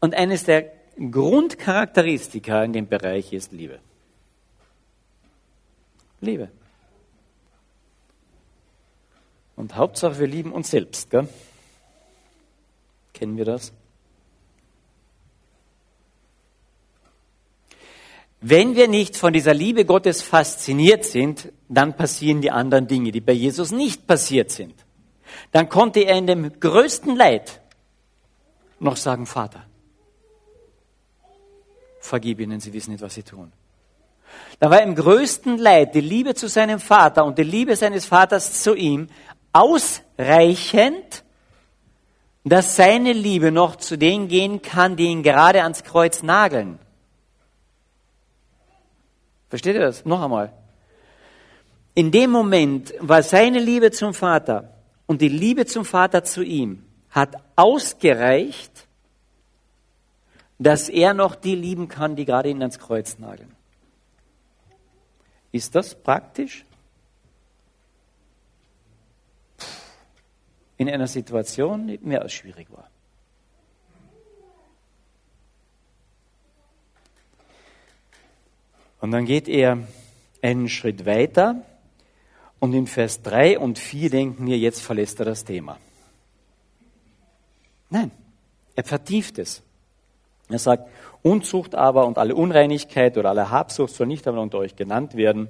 Und 0.00 0.14
eines 0.14 0.44
der 0.44 0.72
Grundcharakteristika 0.96 2.62
in 2.64 2.72
dem 2.72 2.88
Bereich 2.88 3.32
ist 3.32 3.52
Liebe. 3.52 3.80
Liebe. 6.20 6.50
Und 9.56 9.74
Hauptsache, 9.74 10.18
wir 10.18 10.26
lieben 10.26 10.52
uns 10.52 10.70
selbst. 10.70 11.10
Gell? 11.10 11.28
Kennen 13.12 13.36
wir 13.36 13.44
das? 13.44 13.72
Wenn 18.40 18.76
wir 18.76 18.86
nicht 18.86 19.16
von 19.16 19.32
dieser 19.32 19.54
Liebe 19.54 19.84
Gottes 19.84 20.22
fasziniert 20.22 21.04
sind, 21.04 21.52
dann 21.68 21.96
passieren 21.96 22.40
die 22.40 22.50
anderen 22.50 22.86
Dinge, 22.86 23.12
die 23.12 23.20
bei 23.20 23.32
Jesus 23.32 23.70
nicht 23.70 24.06
passiert 24.06 24.50
sind. 24.50 24.74
Dann 25.52 25.68
konnte 25.68 26.00
er 26.00 26.16
in 26.16 26.26
dem 26.26 26.60
größten 26.60 27.14
Leid 27.14 27.60
noch 28.80 28.96
sagen, 28.96 29.26
Vater, 29.26 29.64
vergib 32.00 32.40
ihnen, 32.40 32.60
sie 32.60 32.72
wissen 32.72 32.92
nicht, 32.92 33.02
was 33.02 33.14
sie 33.14 33.22
tun. 33.22 33.52
Da 34.60 34.70
war 34.70 34.82
im 34.82 34.94
größten 34.94 35.58
Leid 35.58 35.94
die 35.94 36.00
Liebe 36.00 36.34
zu 36.34 36.48
seinem 36.48 36.80
Vater 36.80 37.24
und 37.24 37.38
die 37.38 37.44
Liebe 37.44 37.76
seines 37.76 38.06
Vaters 38.06 38.62
zu 38.62 38.74
ihm 38.74 39.08
ausreichend, 39.52 41.24
dass 42.44 42.76
seine 42.76 43.12
Liebe 43.12 43.52
noch 43.52 43.76
zu 43.76 43.96
denen 43.96 44.28
gehen 44.28 44.62
kann, 44.62 44.96
die 44.96 45.04
ihn 45.04 45.22
gerade 45.22 45.62
ans 45.62 45.84
Kreuz 45.84 46.22
nageln. 46.22 46.78
Versteht 49.48 49.74
ihr 49.74 49.80
das? 49.80 50.04
Noch 50.04 50.22
einmal. 50.22 50.52
In 51.98 52.12
dem 52.12 52.30
Moment 52.30 52.94
war 53.00 53.24
seine 53.24 53.58
Liebe 53.58 53.90
zum 53.90 54.14
Vater 54.14 54.72
und 55.06 55.20
die 55.20 55.28
Liebe 55.28 55.66
zum 55.66 55.84
Vater 55.84 56.22
zu 56.22 56.44
ihm 56.44 56.86
hat 57.10 57.34
ausgereicht, 57.56 58.86
dass 60.60 60.88
er 60.88 61.12
noch 61.12 61.34
die 61.34 61.56
lieben 61.56 61.88
kann, 61.88 62.14
die 62.14 62.24
gerade 62.24 62.50
ihn 62.50 62.62
ans 62.62 62.78
Kreuz 62.78 63.18
nageln. 63.18 63.52
Ist 65.50 65.74
das 65.74 65.96
praktisch? 65.96 66.64
In 70.76 70.88
einer 70.88 71.08
Situation, 71.08 71.88
die 71.88 71.98
mehr 71.98 72.22
als 72.22 72.32
schwierig 72.32 72.70
war. 72.70 72.88
Und 79.00 79.10
dann 79.10 79.24
geht 79.24 79.48
er 79.48 79.78
einen 80.42 80.68
Schritt 80.68 81.04
weiter 81.04 81.64
und 82.60 82.72
in 82.72 82.86
Vers 82.86 83.22
3 83.22 83.58
und 83.58 83.78
4 83.78 84.10
denken 84.10 84.46
wir, 84.46 84.58
jetzt 84.58 84.80
verlässt 84.80 85.20
er 85.20 85.26
das 85.26 85.44
Thema. 85.44 85.78
Nein, 87.90 88.10
er 88.74 88.84
vertieft 88.84 89.38
es. 89.38 89.62
Er 90.48 90.58
sagt, 90.58 90.88
Unzucht 91.22 91.74
aber 91.74 92.06
und 92.06 92.16
alle 92.16 92.34
Unreinigkeit 92.34 93.18
oder 93.18 93.30
alle 93.30 93.50
Habsucht 93.50 93.94
soll 93.94 94.06
nicht 94.06 94.26
einmal 94.26 94.42
unter 94.42 94.58
euch 94.58 94.76
genannt 94.76 95.16
werden, 95.16 95.48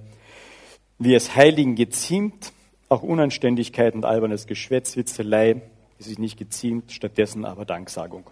wie 0.99 1.14
es 1.14 1.37
Heiligen 1.37 1.75
geziemt, 1.75 2.53
auch 2.88 3.03
Unanständigkeit 3.03 3.94
und 3.94 4.05
albernes 4.05 4.47
Geschwätz, 4.47 4.97
Witzelei, 4.97 5.61
die 5.99 6.03
sich 6.03 6.18
nicht 6.18 6.38
geziemt, 6.38 6.90
stattdessen 6.92 7.44
aber 7.44 7.64
Danksagung. 7.64 8.25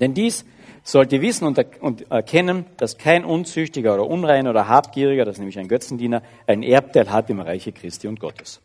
Denn 0.00 0.12
dies 0.12 0.44
sollt 0.84 1.12
ihr 1.12 1.22
wissen 1.22 1.46
und 1.46 2.10
erkennen, 2.10 2.66
dass 2.76 2.98
kein 2.98 3.24
Unzüchtiger 3.24 3.94
oder 3.94 4.06
Unreiner 4.06 4.50
oder 4.50 4.68
Habgieriger, 4.68 5.24
das 5.24 5.36
ist 5.36 5.38
nämlich 5.38 5.58
ein 5.58 5.66
Götzendiener, 5.66 6.22
ein 6.46 6.62
Erbteil 6.62 7.10
hat 7.10 7.30
im 7.30 7.40
Reiche 7.40 7.72
Christi 7.72 8.06
und 8.06 8.20
Gottes. 8.20 8.60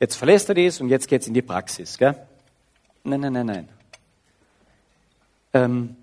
Jetzt 0.00 0.14
verlässt 0.14 0.48
er 0.48 0.54
das 0.54 0.80
und 0.80 0.88
jetzt 0.88 1.08
geht's 1.08 1.26
in 1.26 1.34
die 1.34 1.42
Praxis. 1.42 1.98
Gell? 1.98 2.14
Nein, 3.02 3.20
nein, 3.20 3.32
nein, 3.32 3.46
nein. 3.46 3.68
Ähm, 5.52 5.96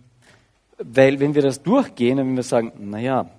weil 0.77 1.19
wenn 1.21 1.33
wir 1.33 1.41
das 1.41 1.63
durchgehen, 1.63 2.17
wenn 2.17 2.35
wir 2.35 2.43
sagen, 2.43 2.73
naja, 2.77 3.29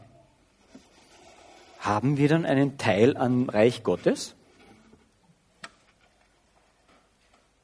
haben 1.80 2.16
wir 2.16 2.28
dann 2.28 2.46
einen 2.46 2.78
Teil 2.78 3.16
am 3.18 3.50
Reich 3.50 3.82
Gottes? 3.82 4.34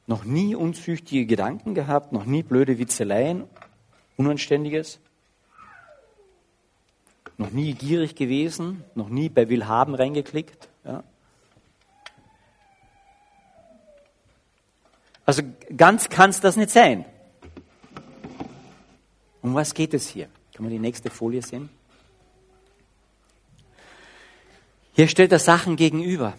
noch 0.05 0.25
nie 0.25 0.55
unzüchtige 0.55 1.25
Gedanken 1.25 1.73
gehabt, 1.73 2.11
noch 2.11 2.25
nie 2.25 2.43
blöde 2.43 2.77
Witzeleien, 2.77 3.45
Unanständiges, 4.17 4.99
noch 7.37 7.51
nie 7.51 7.73
gierig 7.73 8.15
gewesen, 8.15 8.83
noch 8.95 9.09
nie 9.09 9.29
bei 9.29 9.49
Willhaben 9.49 9.95
reingeklickt. 9.95 10.69
Ja. 10.85 11.03
Also 15.25 15.41
ganz 15.75 16.09
kann 16.09 16.29
es 16.29 16.41
das 16.41 16.55
nicht 16.55 16.69
sein. 16.69 17.05
Um 19.41 19.55
was 19.55 19.73
geht 19.73 19.93
es 19.93 20.07
hier? 20.07 20.27
Kann 20.53 20.63
man 20.63 20.71
die 20.71 20.79
nächste 20.79 21.09
Folie 21.09 21.41
sehen? 21.41 21.69
Hier 24.93 25.07
stellt 25.07 25.31
er 25.31 25.39
Sachen 25.39 25.75
gegenüber. 25.75 26.33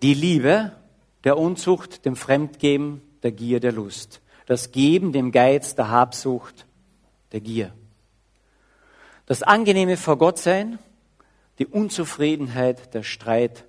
Die 0.00 0.14
Liebe 0.14 0.72
der 1.24 1.38
Unzucht, 1.38 2.04
dem 2.06 2.16
Fremdgeben, 2.16 3.02
der 3.22 3.30
Gier, 3.30 3.60
der 3.60 3.72
Lust. 3.72 4.21
Das 4.46 4.72
Geben, 4.72 5.12
dem 5.12 5.32
Geiz, 5.32 5.74
der 5.74 5.88
Habsucht, 5.88 6.66
der 7.32 7.40
Gier. 7.40 7.72
Das 9.26 9.42
angenehme 9.42 9.96
vor 9.96 10.18
Gott 10.18 10.38
sein, 10.38 10.78
die 11.58 11.66
Unzufriedenheit, 11.66 12.92
der 12.94 13.02
Streit. 13.02 13.64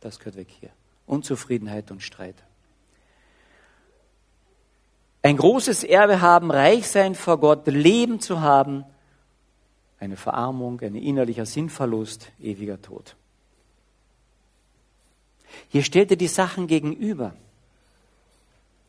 Das 0.00 0.18
gehört 0.18 0.36
weg 0.36 0.48
hier. 0.60 0.70
Unzufriedenheit 1.06 1.90
und 1.90 2.02
Streit. 2.02 2.36
Ein 5.22 5.38
großes 5.38 5.84
Erbe 5.84 6.20
haben, 6.20 6.50
reich 6.50 6.86
sein 6.86 7.14
vor 7.14 7.38
Gott, 7.38 7.66
Leben 7.66 8.20
zu 8.20 8.42
haben, 8.42 8.84
eine 9.98 10.16
Verarmung, 10.16 10.80
ein 10.80 10.94
innerlicher 10.94 11.46
Sinnverlust, 11.46 12.30
ewiger 12.38 12.80
Tod. 12.80 13.16
Hier 15.68 15.82
stellt 15.82 16.10
er 16.10 16.16
die 16.16 16.28
Sachen 16.28 16.66
gegenüber 16.66 17.34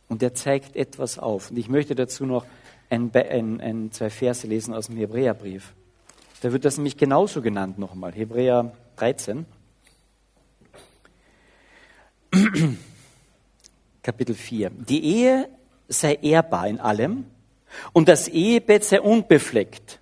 und 0.08 0.24
er 0.24 0.34
zeigt 0.34 0.76
etwas 0.76 1.20
auf. 1.20 1.52
Und 1.52 1.58
ich 1.58 1.70
möchte 1.70 1.96
dazu 1.96 2.26
noch 2.26 2.46
ein, 2.90 3.12
ein, 3.14 3.62
ein, 3.62 3.92
zwei 3.92 4.10
Verse 4.10 4.46
lesen 4.48 4.74
aus 4.74 4.88
dem 4.88 4.98
Hebräerbrief. 4.98 5.74
Da 6.42 6.52
wird 6.52 6.66
das 6.66 6.78
nämlich 6.78 6.98
genauso 6.98 7.42
genannt 7.42 7.80
nochmal. 7.80 8.12
Hebräer 8.12 8.74
13. 8.98 9.46
Kapitel 14.04 14.36
4. 14.36 14.70
Die 14.70 15.04
Ehe 15.04 15.50
sei 15.88 16.14
ehrbar 16.22 16.68
in 16.68 16.80
allem 16.80 17.26
und 17.94 18.08
das 18.08 18.28
Ehebett 18.28 18.84
sei 18.84 19.02
unbefleckt. 19.02 20.00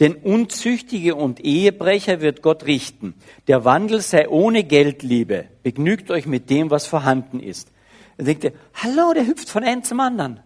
Denn 0.00 0.14
Unzüchtige 0.14 1.14
und 1.14 1.40
Ehebrecher 1.40 2.20
wird 2.20 2.42
Gott 2.42 2.66
richten. 2.66 3.14
Der 3.46 3.64
Wandel 3.64 4.00
sei 4.00 4.28
ohne 4.28 4.64
Geldliebe. 4.64 5.46
Begnügt 5.62 6.10
euch 6.10 6.26
mit 6.26 6.50
dem, 6.50 6.70
was 6.70 6.86
vorhanden 6.86 7.40
ist. 7.40 7.70
Er 8.16 8.24
denkt, 8.24 8.52
hallo, 8.74 9.12
der 9.12 9.26
hüpft 9.26 9.48
von 9.48 9.64
einem 9.64 9.82
zum 9.82 10.00
anderen. 10.00 10.40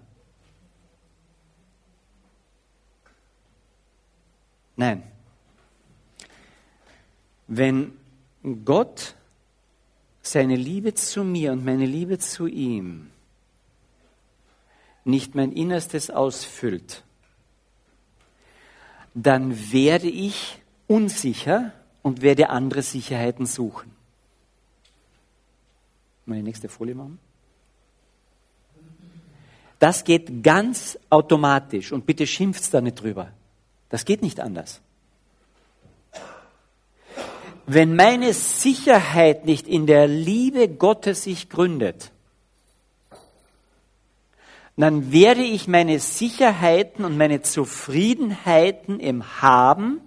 Nein. 4.76 5.02
Wenn 7.46 7.92
Gott 8.64 9.14
seine 10.22 10.56
Liebe 10.56 10.94
zu 10.94 11.24
mir 11.24 11.52
und 11.52 11.64
meine 11.64 11.86
Liebe 11.86 12.18
zu 12.18 12.46
ihm 12.46 13.10
nicht 15.04 15.34
mein 15.34 15.52
Innerstes 15.52 16.10
ausfüllt, 16.10 17.02
dann 19.14 19.72
werde 19.72 20.08
ich 20.08 20.62
unsicher 20.86 21.72
und 22.02 22.22
werde 22.22 22.50
andere 22.50 22.82
Sicherheiten 22.82 23.46
suchen. 23.46 23.90
Meine 26.24 26.42
nächste 26.42 26.68
Folie 26.68 26.94
machen. 26.94 27.18
Das 29.78 30.04
geht 30.04 30.42
ganz 30.42 30.98
automatisch 31.08 31.92
und 31.92 32.06
bitte 32.06 32.26
schimpft 32.26 32.72
da 32.74 32.80
nicht 32.80 33.00
drüber. 33.00 33.32
Das 33.90 34.04
geht 34.04 34.22
nicht 34.22 34.40
anders. 34.40 34.80
Wenn 37.66 37.94
meine 37.94 38.32
Sicherheit 38.32 39.44
nicht 39.44 39.68
in 39.68 39.86
der 39.86 40.08
Liebe 40.08 40.68
Gottes 40.68 41.24
sich 41.24 41.48
gründet, 41.48 42.10
dann 44.76 45.12
werde 45.12 45.42
ich 45.42 45.66
meine 45.66 45.98
Sicherheiten 45.98 47.04
und 47.04 47.16
meine 47.16 47.42
Zufriedenheiten 47.42 49.00
im 49.00 49.42
Haben, 49.42 50.00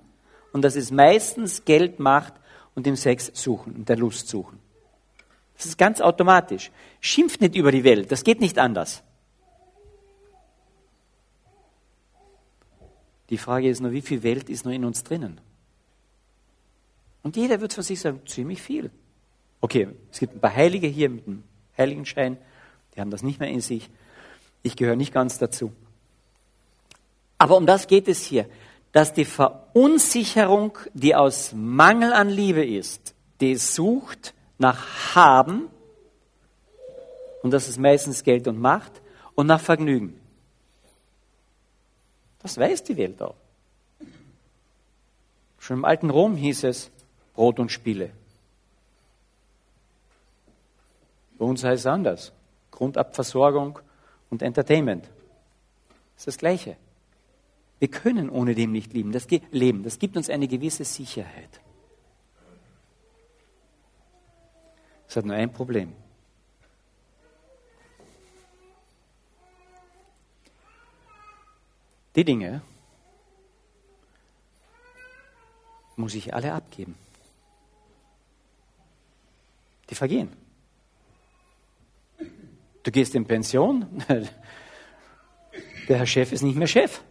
und 0.53 0.63
das 0.63 0.75
ist 0.75 0.91
meistens 0.91 1.65
Geld, 1.65 1.99
Macht 1.99 2.33
und 2.73 2.87
im 2.87 2.95
Sex 2.95 3.31
suchen 3.33 3.75
und 3.75 3.89
der 3.89 3.97
Lust 3.97 4.27
suchen. 4.27 4.59
Das 5.55 5.65
ist 5.65 5.77
ganz 5.77 6.01
automatisch. 6.01 6.71
Schimpft 6.99 7.41
nicht 7.41 7.55
über 7.55 7.71
die 7.71 7.83
Welt, 7.83 8.11
das 8.11 8.23
geht 8.23 8.41
nicht 8.41 8.57
anders. 8.57 9.03
Die 13.31 13.37
Frage 13.37 13.69
ist 13.69 13.79
nur, 13.79 13.93
wie 13.93 14.01
viel 14.01 14.21
Welt 14.23 14.49
ist 14.49 14.65
noch 14.65 14.73
in 14.73 14.85
uns 14.85 15.03
drinnen? 15.03 15.39
Und 17.23 17.37
jeder 17.37 17.61
wird 17.61 17.73
von 17.73 17.83
sich 17.83 17.99
sagen, 17.99 18.21
ziemlich 18.27 18.61
viel. 18.61 18.91
Okay, 19.61 19.87
es 20.11 20.19
gibt 20.19 20.35
ein 20.35 20.41
paar 20.41 20.55
Heilige 20.55 20.87
hier 20.87 21.09
mit 21.09 21.25
dem 21.25 21.43
Heiligenschein, 21.77 22.37
die 22.93 22.99
haben 22.99 23.09
das 23.09 23.23
nicht 23.23 23.39
mehr 23.39 23.49
in 23.49 23.61
sich. 23.61 23.89
Ich 24.63 24.75
gehöre 24.75 24.97
nicht 24.97 25.13
ganz 25.13 25.37
dazu. 25.37 25.71
Aber 27.37 27.55
um 27.55 27.65
das 27.65 27.87
geht 27.87 28.07
es 28.07 28.23
hier, 28.25 28.47
dass 28.91 29.13
die 29.13 29.25
Verunsicherung, 29.25 30.77
die 30.93 31.15
aus 31.15 31.53
Mangel 31.53 32.11
an 32.11 32.29
Liebe 32.29 32.65
ist, 32.65 33.15
die 33.39 33.55
sucht 33.55 34.33
nach 34.57 35.15
Haben, 35.15 35.69
und 37.43 37.51
das 37.51 37.69
ist 37.69 37.79
meistens 37.79 38.23
Geld 38.23 38.47
und 38.47 38.59
Macht, 38.59 39.01
und 39.35 39.47
nach 39.47 39.61
Vergnügen. 39.61 40.20
Das 42.41 42.57
weiß 42.57 42.83
die 42.83 42.97
Welt 42.97 43.21
auch. 43.21 43.35
Schon 45.59 45.77
im 45.77 45.85
alten 45.85 46.09
Rom 46.09 46.35
hieß 46.35 46.63
es 46.63 46.89
Brot 47.33 47.59
und 47.59 47.71
Spiele. 47.71 48.11
Bei 51.37 51.45
uns 51.45 51.63
heißt 51.63 51.81
es 51.81 51.85
anders. 51.85 52.33
Grundabversorgung 52.71 53.79
und 54.29 54.41
Entertainment. 54.41 55.05
Das 56.15 56.21
ist 56.21 56.27
das 56.27 56.37
Gleiche. 56.37 56.77
Wir 57.79 57.87
können 57.87 58.29
ohne 58.29 58.53
dem 58.53 58.71
nicht 58.71 58.93
leben. 58.93 59.11
Das, 59.11 59.27
leben. 59.51 59.83
das 59.83 59.97
gibt 59.97 60.17
uns 60.17 60.29
eine 60.29 60.47
gewisse 60.47 60.85
Sicherheit. 60.85 61.61
Es 65.07 65.15
hat 65.15 65.25
nur 65.25 65.35
ein 65.35 65.51
Problem. 65.51 65.93
Die 72.15 72.25
Dinge 72.25 72.61
muss 75.95 76.13
ich 76.15 76.33
alle 76.33 76.53
abgeben. 76.53 76.95
Die 79.89 79.95
vergehen. 79.95 80.31
Du 82.83 82.91
gehst 82.91 83.13
in 83.13 83.25
Pension, 83.25 83.85
der 85.87 85.97
Herr 85.97 86.05
Chef 86.05 86.31
ist 86.31 86.41
nicht 86.41 86.57
mehr 86.57 86.67
Chef. 86.67 87.01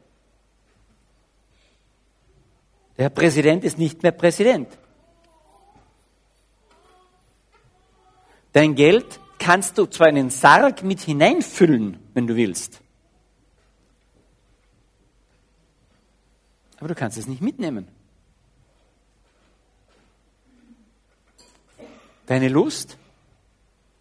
Der 2.97 3.05
Herr 3.05 3.11
Präsident 3.11 3.65
ist 3.65 3.79
nicht 3.79 4.03
mehr 4.03 4.13
Präsident. 4.13 4.69
Dein 8.53 8.75
Geld 8.75 9.21
kannst 9.39 9.79
du 9.79 9.87
zwar 9.87 10.09
in 10.09 10.17
den 10.17 10.31
Sarg 10.31 10.83
mit 10.83 11.01
hineinfüllen, 11.01 11.99
wenn 12.15 12.27
du 12.27 12.35
willst, 12.35 12.80
aber 16.81 16.89
du 16.89 16.95
kannst 16.95 17.19
es 17.19 17.29
nicht 17.29 17.43
mitnehmen. 17.43 17.87
Deine 22.27 22.49
Lust, 22.49 22.97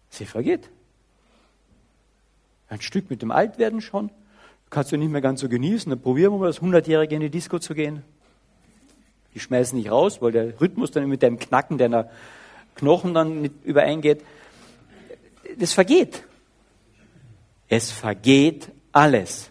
sie 0.08 0.24
vergeht. 0.24 0.70
Ein 2.68 2.80
Stück 2.80 3.10
mit 3.10 3.22
dem 3.22 3.30
Altwerden 3.30 3.80
schon. 3.80 4.10
Kannst 4.70 4.92
du 4.92 4.96
nicht 4.96 5.10
mehr 5.10 5.20
ganz 5.20 5.40
so 5.40 5.48
genießen. 5.48 5.90
Dann 5.90 6.00
probieren 6.00 6.32
wir 6.32 6.38
mal, 6.38 6.46
das 6.46 6.60
100-Jährige 6.60 7.14
in 7.14 7.20
die 7.20 7.30
Disco 7.30 7.58
zu 7.58 7.74
gehen. 7.74 8.02
Die 9.34 9.40
schmeißen 9.40 9.76
nicht 9.76 9.90
raus, 9.90 10.22
weil 10.22 10.32
der 10.32 10.60
Rhythmus 10.60 10.90
dann 10.90 11.08
mit 11.08 11.22
dem 11.22 11.38
Knacken 11.38 11.76
deiner 11.76 12.08
Knochen 12.76 13.12
dann 13.12 13.42
nicht 13.42 13.54
übereingeht. 13.64 14.24
Das 15.58 15.72
vergeht. 15.72 16.24
Es 17.68 17.90
vergeht 17.90 18.70
alles. 18.92 19.49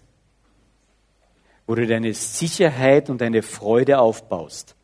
Wo 1.69 1.75
du 1.75 1.86
deine 1.86 2.15
Sicherheit 2.15 3.12
und 3.12 3.21
deine 3.21 3.43
Freude 3.43 3.99
aufbaust. 3.99 4.75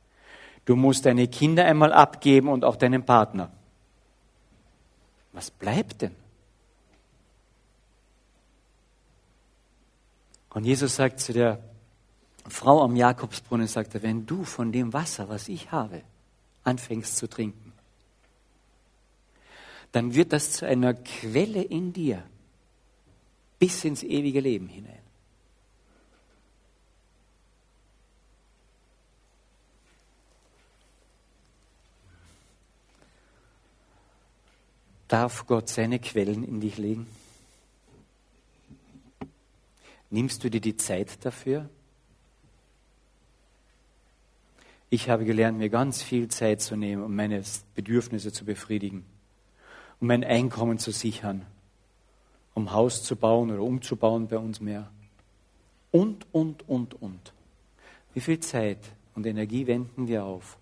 Du 0.65 0.76
musst 0.76 1.08
deine 1.08 1.28
Kinder 1.28 1.65
einmal 1.65 1.91
abgeben 1.91 2.48
und 2.48 2.63
auch 2.63 2.76
deinen 2.76 3.04
Partner. 3.04 3.52
Was 5.34 5.50
bleibt 5.50 6.04
denn? 6.04 6.15
Und 10.52 10.65
Jesus 10.65 10.95
sagt 10.95 11.21
zu 11.21 11.34
der 11.34 11.58
Frau 12.48 12.84
am 12.84 12.95
Jakobsbrunnen, 12.95 13.65
sagt 13.65 13.95
er, 13.95 14.04
wenn 14.04 14.28
du 14.28 14.43
von 14.43 14.71
dem 14.71 14.93
Wasser, 14.93 15.28
was 15.28 15.50
ich 15.50 15.71
habe, 15.71 16.04
anfängst 16.63 17.17
zu 17.17 17.28
trinken, 17.28 17.74
dann 19.91 20.13
wird 20.13 20.34
das 20.34 20.52
zu 20.52 20.67
einer 20.67 20.93
Quelle 20.93 21.63
in 21.63 21.93
dir 21.93 22.21
bis 23.58 23.84
ins 23.86 24.04
ewige 24.04 24.39
Leben 24.39 24.67
hinein. 24.67 25.05
Darf 35.08 35.46
Gott 35.46 35.70
seine 35.70 36.00
Quellen 36.00 36.44
in 36.44 36.62
dich 36.62 36.78
legen? 36.78 37.08
Nimmst 40.10 40.44
du 40.44 40.50
dir 40.50 40.62
die 40.62 40.78
Zeit 40.78 41.24
dafür? 41.26 41.70
Ich 44.89 45.10
habe 45.10 45.26
gelernt, 45.26 45.58
mir 45.58 45.70
ganz 45.70 46.02
viel 46.02 46.28
Zeit 46.30 46.62
zu 46.62 46.76
nehmen, 46.76 47.04
um 47.04 47.15
meine 47.15 47.44
Bedürfnisse 47.76 48.32
zu 48.32 48.46
befriedigen, 48.46 49.06
um 50.00 50.08
mein 50.08 50.24
Einkommen 50.24 50.78
zu 50.78 50.91
sichern, 50.91 51.46
um 52.54 52.72
Haus 52.72 53.04
zu 53.04 53.15
bauen 53.15 53.52
oder 53.52 53.62
umzubauen 53.62 54.28
bei 54.28 54.38
uns 54.38 54.62
mehr. 54.62 54.89
Und, 55.91 56.26
und, 56.32 56.68
und, 56.70 57.02
und. 57.02 57.34
Wie 58.13 58.22
viel 58.22 58.39
Zeit 58.39 58.80
und 59.15 59.26
Energie 59.26 59.68
wenden 59.68 60.08
wir 60.08 60.24
auf? 60.24 60.58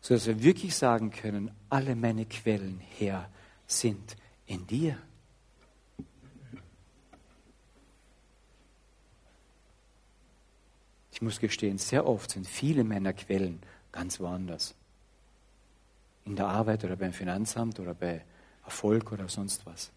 Sodass 0.00 0.26
wir 0.26 0.42
wirklich 0.42 0.74
sagen 0.74 1.10
können, 1.10 1.50
alle 1.68 1.94
meine 1.94 2.26
Quellen, 2.26 2.80
Herr, 2.98 3.28
sind 3.66 4.16
in 4.46 4.66
dir. 4.66 4.96
Ich 11.12 11.22
muss 11.22 11.38
gestehen, 11.38 11.76
sehr 11.76 12.06
oft 12.06 12.30
sind 12.30 12.46
viele 12.46 12.82
meiner 12.82 13.12
Quellen 13.12 13.60
ganz 13.92 14.20
woanders. 14.20 14.74
In 16.24 16.34
der 16.34 16.46
Arbeit 16.46 16.82
oder 16.84 16.96
beim 16.96 17.12
Finanzamt 17.12 17.78
oder 17.78 17.92
bei 17.92 18.24
Erfolg 18.64 19.12
oder 19.12 19.28
sonst 19.28 19.66
was. 19.66 19.90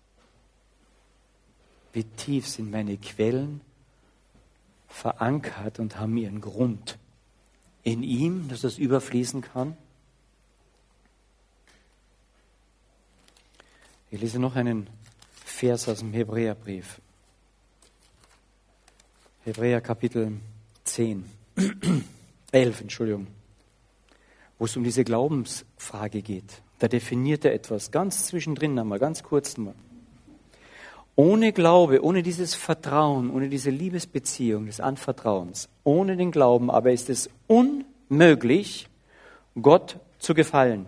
Wie 1.93 2.03
tief 2.03 2.47
sind 2.47 2.71
meine 2.71 2.97
Quellen 2.97 3.61
verankert 4.87 5.79
und 5.79 5.97
haben 5.97 6.17
ihren 6.17 6.41
Grund 6.41 6.97
in 7.83 8.03
ihm, 8.03 8.49
dass 8.49 8.61
das 8.61 8.77
überfließen 8.77 9.41
kann? 9.41 9.77
Ich 14.13 14.21
lese 14.21 14.37
noch 14.37 14.55
einen 14.55 14.87
Vers 15.43 15.89
aus 15.89 15.97
dem 15.97 16.13
Hebräerbrief. 16.13 17.01
Hebräer 19.43 19.81
Kapitel 19.81 20.33
10, 20.83 21.25
11, 22.51 22.81
Entschuldigung, 22.81 23.25
wo 24.59 24.65
es 24.65 24.77
um 24.77 24.83
diese 24.83 25.03
Glaubensfrage 25.03 26.21
geht. 26.21 26.61
Da 26.77 26.87
definiert 26.87 27.43
er 27.43 27.55
etwas 27.55 27.89
ganz 27.89 28.27
zwischendrin 28.27 28.77
einmal, 28.77 28.99
ganz 28.99 29.23
kurz 29.23 29.57
mal. 29.57 29.73
Ohne 31.15 31.51
Glaube, 31.51 32.03
ohne 32.03 32.21
dieses 32.21 32.53
Vertrauen, 32.53 33.31
ohne 33.31 33.49
diese 33.49 33.71
Liebesbeziehung 33.71 34.67
des 34.67 34.79
Anvertrauens, 34.79 35.69
ohne 35.83 36.17
den 36.17 36.29
Glauben, 36.29 36.69
aber 36.69 36.91
ist 36.91 37.09
es 37.09 37.31
unmöglich, 37.47 38.89
Gott 39.59 39.97
zu 40.19 40.35
gefallen. 40.35 40.85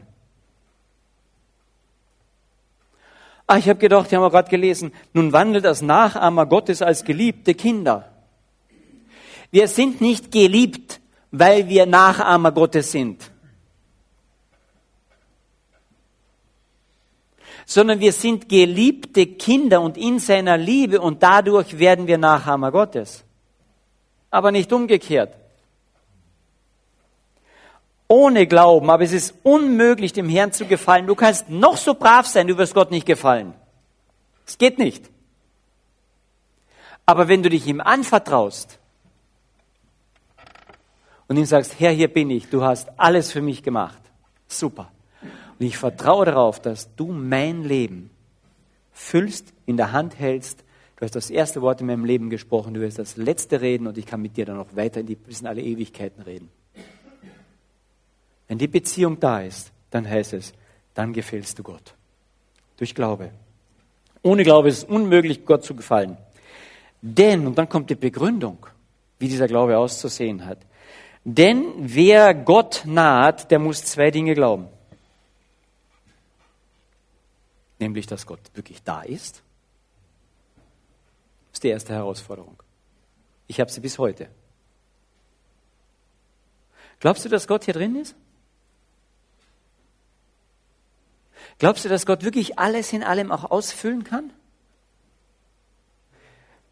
Ah, 3.48 3.58
ich 3.58 3.70
habe 3.70 3.80
gedacht, 3.80 4.10
die 4.10 4.16
haben 4.16 4.24
wir 4.24 4.32
gerade 4.32 4.50
gelesen, 4.50 4.92
nun 5.14 5.32
wandelt 5.32 5.66
als 5.66 5.82
Nachahmer 5.82 6.48
Gottes 6.48 6.82
als 6.82 7.04
geliebte 7.04 7.54
Kinder. 7.54 8.12
Wir 9.52 9.68
sind 9.68 10.02
nicht 10.02 10.32
geliebt, 10.32 11.00
weil 11.32 11.70
wir 11.70 11.86
Nachahmer 11.86 12.52
Gottes 12.52 12.92
sind, 12.92 13.32
sondern 17.66 18.00
wir 18.00 18.14
sind 18.14 18.50
geliebte 18.50 19.28
Kinder 19.28 19.82
und 19.82 19.98
in 19.98 20.20
seiner 20.20 20.58
Liebe 20.58 21.00
und 21.00 21.22
dadurch 21.22 21.78
werden 21.78 22.08
wir 22.08 22.18
Nachahmer 22.18 22.72
Gottes. 22.72 23.24
Aber 24.32 24.52
nicht 24.52 24.74
umgekehrt. 24.74 25.36
Ohne 28.08 28.46
Glauben, 28.48 28.90
aber 28.90 29.04
es 29.04 29.14
ist 29.14 29.34
unmöglich, 29.44 30.14
dem 30.14 30.30
Herrn 30.30 30.52
zu 30.52 30.66
gefallen. 30.66 31.08
Du 31.08 31.16
kannst 31.16 31.50
noch 31.50 31.78
so 31.78 31.96
brav 31.96 32.28
sein, 32.28 32.48
du 32.48 32.58
wirst 32.58 32.76
Gott 32.76 32.92
nicht 32.92 33.08
gefallen. 33.08 33.54
Es 34.46 34.58
geht 34.58 34.78
nicht. 34.78 35.10
Aber 37.06 37.28
wenn 37.28 37.42
du 37.44 37.50
dich 37.50 37.66
ihm 37.68 37.82
anvertraust, 37.82 38.80
und 41.28 41.38
ihm 41.38 41.46
sagst, 41.46 41.80
Herr, 41.80 41.92
hier 41.92 42.08
bin 42.08 42.30
ich, 42.30 42.50
du 42.50 42.64
hast 42.64 42.90
alles 42.98 43.32
für 43.32 43.42
mich 43.42 43.64
gemacht. 43.64 44.02
Super. 44.48 44.92
Und 45.60 45.66
ich 45.66 45.78
vertraue 45.78 46.26
darauf, 46.26 46.62
dass 46.62 46.96
du 46.96 47.08
mein 47.08 47.64
Leben 47.64 48.10
füllst, 48.92 49.54
in 49.66 49.78
der 49.78 49.92
Hand 49.92 50.20
hältst. 50.20 50.64
Du 50.98 51.04
hast 51.04 51.16
das 51.16 51.30
erste 51.30 51.62
Wort 51.62 51.82
in 51.82 51.88
meinem 51.88 52.06
Leben 52.06 52.30
gesprochen, 52.30 52.74
du 52.74 52.82
wirst 52.82 53.00
das 53.00 53.18
letzte 53.18 53.62
reden 53.62 53.88
und 53.88 53.98
ich 53.98 54.06
kann 54.06 54.22
mit 54.22 54.38
dir 54.38 54.46
dann 54.46 54.58
noch 54.58 54.76
weiter 54.76 55.02
in 55.02 55.08
die, 55.08 55.16
bis 55.16 55.42
in 55.42 55.48
alle 55.48 55.62
Ewigkeiten 55.62 56.22
reden. 56.22 56.50
Wenn 58.48 58.58
die 58.58 58.68
Beziehung 58.68 59.20
da 59.20 59.42
ist, 59.42 59.72
dann 59.90 60.08
heißt 60.08 60.34
es, 60.34 60.54
dann 60.94 61.14
gefällst 61.14 61.58
du 61.60 61.64
Gott. 61.64 61.94
Durch 62.78 62.94
Glaube. 62.94 63.32
Ohne 64.22 64.44
Glaube 64.44 64.70
ist 64.70 64.80
es 64.80 64.84
unmöglich, 64.84 65.46
Gott 65.46 65.64
zu 65.64 65.76
gefallen. 65.76 66.18
Denn, 67.02 67.46
und 67.46 67.58
dann 67.58 67.70
kommt 67.70 67.90
die 67.90 67.96
Begründung, 67.96 68.66
wie 69.20 69.28
dieser 69.28 69.48
Glaube 69.48 69.78
auszusehen 69.78 70.46
hat. 70.46 70.60
Denn 71.24 71.66
wer 71.78 72.34
Gott 72.34 72.84
naht, 72.86 73.50
der 73.52 73.60
muss 73.60 73.84
zwei 73.84 74.12
Dinge 74.12 74.34
glauben. 74.34 74.68
Nämlich, 77.80 78.08
dass 78.08 78.26
Gott 78.26 78.40
wirklich 78.54 78.84
da 78.84 79.02
ist. 79.02 79.44
Das 81.52 81.58
ist 81.58 81.64
die 81.64 81.70
erste 81.70 81.94
Herausforderung. 81.94 82.62
Ich 83.48 83.60
habe 83.60 83.72
sie 83.72 83.80
bis 83.80 83.98
heute. 83.98 84.30
Glaubst 87.00 87.26
du, 87.26 87.30
dass 87.30 87.48
Gott 87.48 87.66
hier 87.66 87.74
drin 87.74 87.96
ist? 87.96 88.16
Glaubst 91.60 91.86
du, 91.86 91.90
dass 91.90 92.06
Gott 92.06 92.24
wirklich 92.24 92.60
alles 92.60 92.92
in 92.94 93.04
allem 93.04 93.32
auch 93.32 93.50
ausfüllen 93.50 94.04
kann? 94.04 94.32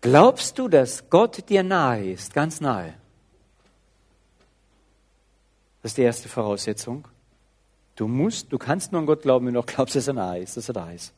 Glaubst 0.02 0.60
du, 0.60 0.68
dass 0.68 1.10
Gott 1.10 1.50
dir 1.50 1.64
nahe 1.64 2.12
ist, 2.12 2.34
ganz 2.34 2.60
nahe? 2.60 2.94
Das 5.82 5.92
ist 5.92 5.98
die 5.98 6.02
erste 6.02 6.28
Voraussetzung. 6.28 7.08
Du 7.96 8.08
musst, 8.08 8.52
du 8.52 8.58
kannst 8.58 8.92
nur 8.92 9.00
an 9.00 9.06
Gott 9.06 9.22
glauben, 9.22 9.48
wenn 9.48 9.54
du 9.54 9.60
auch 9.62 9.66
glaubst, 9.66 9.96
dass 9.96 10.08
er 10.08 10.14
nahe 10.14 10.40
ist, 10.40 10.58
dass 10.58 10.68
er 10.68 10.74
da 10.74 10.92
ist. 10.92 11.14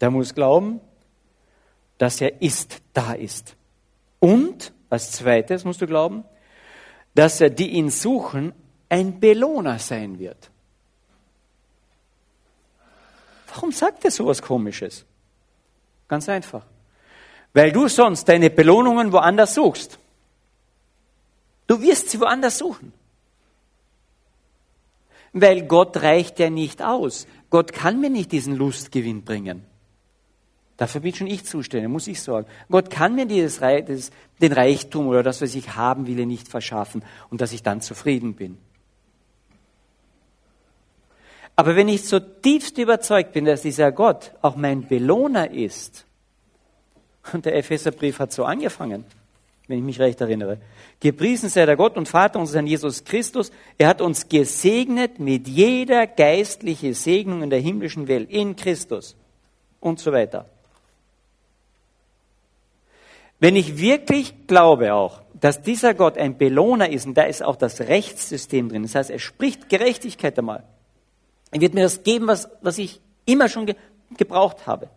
Der 0.00 0.10
muss 0.10 0.34
glauben, 0.34 0.80
dass 1.96 2.20
er 2.20 2.42
ist, 2.42 2.82
da 2.92 3.14
ist. 3.14 3.56
Und 4.20 4.72
als 4.90 5.12
zweites 5.12 5.64
musst 5.64 5.80
du 5.80 5.86
glauben, 5.86 6.24
dass 7.14 7.40
er, 7.40 7.48
die 7.48 7.70
ihn 7.70 7.90
suchen, 7.90 8.52
ein 8.88 9.20
Belohner 9.20 9.78
sein 9.78 10.18
wird. 10.18 10.50
Warum 13.54 13.72
sagt 13.72 14.04
er 14.04 14.10
so 14.10 14.26
was 14.26 14.42
Komisches? 14.42 15.04
Ganz 16.08 16.28
einfach. 16.28 16.64
Weil 17.52 17.72
du 17.72 17.88
sonst 17.88 18.24
deine 18.28 18.50
Belohnungen 18.50 19.12
woanders 19.12 19.54
suchst. 19.54 19.98
Du 21.66 21.80
wirst 21.80 22.10
sie 22.10 22.20
woanders 22.20 22.58
suchen. 22.58 22.92
Weil 25.32 25.66
Gott 25.66 25.96
reicht 25.98 26.38
ja 26.38 26.50
nicht 26.50 26.82
aus. 26.82 27.26
Gott 27.50 27.72
kann 27.72 28.00
mir 28.00 28.10
nicht 28.10 28.32
diesen 28.32 28.56
Lustgewinn 28.56 29.24
bringen. 29.24 29.64
Dafür 30.76 31.00
bin 31.00 31.14
schon 31.14 31.26
ich 31.26 31.44
zuständig, 31.44 31.88
muss 31.88 32.06
ich 32.06 32.20
sorgen. 32.20 32.48
Gott 32.70 32.90
kann 32.90 33.14
mir 33.14 33.26
dieses, 33.26 33.60
den 33.60 34.52
Reichtum 34.52 35.06
oder 35.06 35.22
das, 35.22 35.40
was 35.40 35.54
ich 35.54 35.74
haben 35.74 36.06
will, 36.06 36.26
nicht 36.26 36.48
verschaffen 36.48 37.02
und 37.30 37.40
dass 37.40 37.52
ich 37.52 37.62
dann 37.62 37.80
zufrieden 37.80 38.34
bin. 38.34 38.58
Aber 41.56 41.74
wenn 41.74 41.88
ich 41.88 42.06
so 42.06 42.20
tiefst 42.20 42.76
überzeugt 42.76 43.32
bin, 43.32 43.46
dass 43.46 43.62
dieser 43.62 43.90
Gott 43.90 44.32
auch 44.42 44.56
mein 44.56 44.86
Belohner 44.86 45.50
ist, 45.50 46.04
und 47.32 47.44
der 47.44 47.56
Epheserbrief 47.56 48.18
hat 48.18 48.32
so 48.32 48.44
angefangen, 48.44 49.04
wenn 49.66 49.78
ich 49.78 49.84
mich 49.84 49.98
recht 49.98 50.20
erinnere. 50.20 50.58
Gepriesen 51.00 51.48
sei 51.48 51.66
der 51.66 51.76
Gott 51.76 51.96
und 51.96 52.08
Vater 52.08 52.38
unseres 52.38 52.56
Herrn 52.56 52.66
Jesus 52.68 53.02
Christus. 53.02 53.50
Er 53.78 53.88
hat 53.88 54.00
uns 54.00 54.28
gesegnet 54.28 55.18
mit 55.18 55.48
jeder 55.48 56.06
geistlichen 56.06 56.94
Segnung 56.94 57.42
in 57.42 57.50
der 57.50 57.58
himmlischen 57.58 58.06
Welt, 58.06 58.30
in 58.30 58.54
Christus 58.54 59.16
und 59.80 59.98
so 59.98 60.12
weiter. 60.12 60.46
Wenn 63.40 63.56
ich 63.56 63.78
wirklich 63.78 64.46
glaube 64.46 64.94
auch, 64.94 65.22
dass 65.34 65.60
dieser 65.60 65.94
Gott 65.94 66.16
ein 66.16 66.38
Belohner 66.38 66.88
ist, 66.88 67.06
und 67.06 67.14
da 67.14 67.24
ist 67.24 67.42
auch 67.42 67.56
das 67.56 67.80
Rechtssystem 67.80 68.68
drin, 68.68 68.84
das 68.84 68.94
heißt, 68.94 69.10
er 69.10 69.18
spricht 69.18 69.68
Gerechtigkeit 69.68 70.38
einmal. 70.38 70.62
Er 71.56 71.62
wird 71.62 71.72
mir 71.72 71.84
das 71.84 72.02
geben, 72.02 72.26
was, 72.26 72.50
was 72.60 72.76
ich 72.76 73.00
immer 73.24 73.48
schon 73.48 73.64
ge 73.64 73.76
gebraucht 74.18 74.66
habe. 74.66 74.90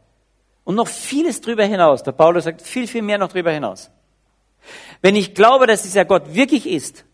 Und 0.66 0.76
noch 0.76 0.90
vieles 0.90 1.40
drüber 1.40 1.64
hinaus. 1.64 2.04
Der 2.04 2.12
Paulus 2.12 2.44
sagt 2.44 2.62
viel, 2.62 2.86
viel 2.86 3.02
mehr 3.02 3.18
noch 3.18 3.32
drüber 3.32 3.52
hinaus. 3.52 3.90
Wenn 5.02 5.16
ich 5.16 5.34
glaube, 5.34 5.68
dass 5.68 5.84
dieser 5.84 6.04
Gott 6.04 6.34
wirklich 6.34 6.68
ist 6.68 7.06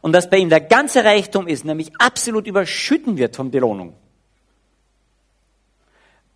und 0.00 0.12
dass 0.12 0.30
bei 0.30 0.36
ihm 0.38 0.48
der 0.48 0.60
ganze 0.60 1.04
Reichtum 1.04 1.48
ist, 1.48 1.64
nämlich 1.64 1.90
absolut 2.00 2.46
überschütten 2.46 3.18
wird 3.18 3.34
von 3.34 3.50
Belohnung, 3.50 3.94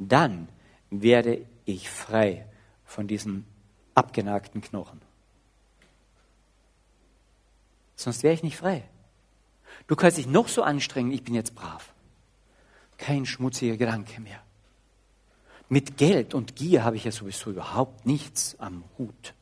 dann 0.01 0.49
werde 0.91 1.47
ich 1.65 1.89
frei 1.89 2.45
von 2.85 3.07
diesen 3.07 3.47
abgenagten 3.95 4.63
Knochen. 4.63 5.01
Sonst 7.95 8.25
wäre 8.25 8.35
ich 8.35 8.43
nicht 8.43 8.57
frei. 8.57 8.83
Du 9.87 9.95
kannst 9.95 10.19
dich 10.19 10.27
noch 10.27 10.49
so 10.49 10.65
anstrengen, 10.65 11.13
ich 11.13 11.23
bin 11.23 11.35
jetzt 11.35 11.55
brav. 11.55 11.92
Kein 13.03 13.27
schmutziger 13.27 13.77
Gedanke 13.77 14.21
mehr. 14.21 14.41
Mit 15.69 15.97
Geld 15.97 16.35
und 16.35 16.55
Gier 16.55 16.85
habe 16.85 16.95
ich 16.95 17.03
ja 17.03 17.11
sowieso 17.11 17.51
überhaupt 17.51 18.07
nichts 18.07 18.55
am 18.61 18.85
Hut. 18.97 19.35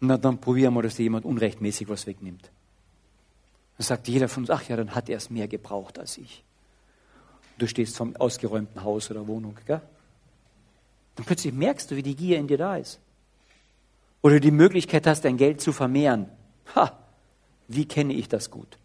Na, 0.00 0.18
dann 0.18 0.38
probieren 0.38 0.74
wir, 0.74 0.82
dass 0.82 0.96
dir 0.96 1.04
jemand 1.04 1.24
unrechtmäßig 1.24 1.88
was 1.88 2.06
wegnimmt. 2.06 2.50
Dann 3.78 3.86
sagt 3.86 4.06
jeder 4.06 4.28
von 4.28 4.42
uns, 4.42 4.50
ach 4.50 4.68
ja, 4.68 4.76
dann 4.76 4.94
hat 4.94 5.08
er 5.08 5.16
es 5.16 5.30
mehr 5.30 5.48
gebraucht 5.48 5.98
als 5.98 6.18
ich. 6.18 6.44
Du 7.56 7.66
stehst 7.66 7.96
vom 7.96 8.14
ausgeräumten 8.16 8.84
Haus 8.84 9.10
oder 9.10 9.26
Wohnung, 9.26 9.56
gell? 9.64 9.80
Dann 11.14 11.24
plötzlich 11.24 11.54
merkst 11.54 11.90
du, 11.90 11.96
wie 11.96 12.02
die 12.02 12.16
Gier 12.16 12.38
in 12.38 12.48
dir 12.48 12.58
da 12.58 12.76
ist. 12.76 13.00
Oder 14.20 14.40
die 14.40 14.50
Möglichkeit 14.50 15.06
hast, 15.06 15.24
dein 15.24 15.38
Geld 15.38 15.62
zu 15.62 15.72
vermehren. 15.72 16.28
Ha, 16.74 16.98
wie 17.66 17.86
kenne 17.86 18.12
ich 18.12 18.28
das 18.28 18.50
gut? 18.50 18.76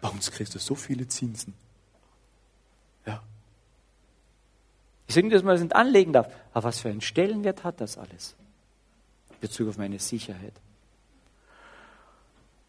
Bei 0.00 0.08
uns 0.08 0.30
kriegst 0.30 0.54
du 0.54 0.58
so 0.58 0.74
viele 0.74 1.08
Zinsen. 1.08 1.54
Ja. 3.06 3.22
Ich 5.06 5.14
sage 5.14 5.26
nicht, 5.26 5.34
dass 5.34 5.42
man 5.42 5.54
das 5.54 5.62
nicht 5.62 5.74
anlegen 5.74 6.12
darf, 6.12 6.32
aber 6.52 6.64
was 6.64 6.80
für 6.80 6.88
einen 6.88 7.00
Stellenwert 7.00 7.64
hat 7.64 7.80
das 7.80 7.98
alles? 7.98 8.34
In 9.30 9.40
Bezug 9.40 9.68
auf 9.68 9.78
meine 9.78 9.98
Sicherheit. 9.98 10.54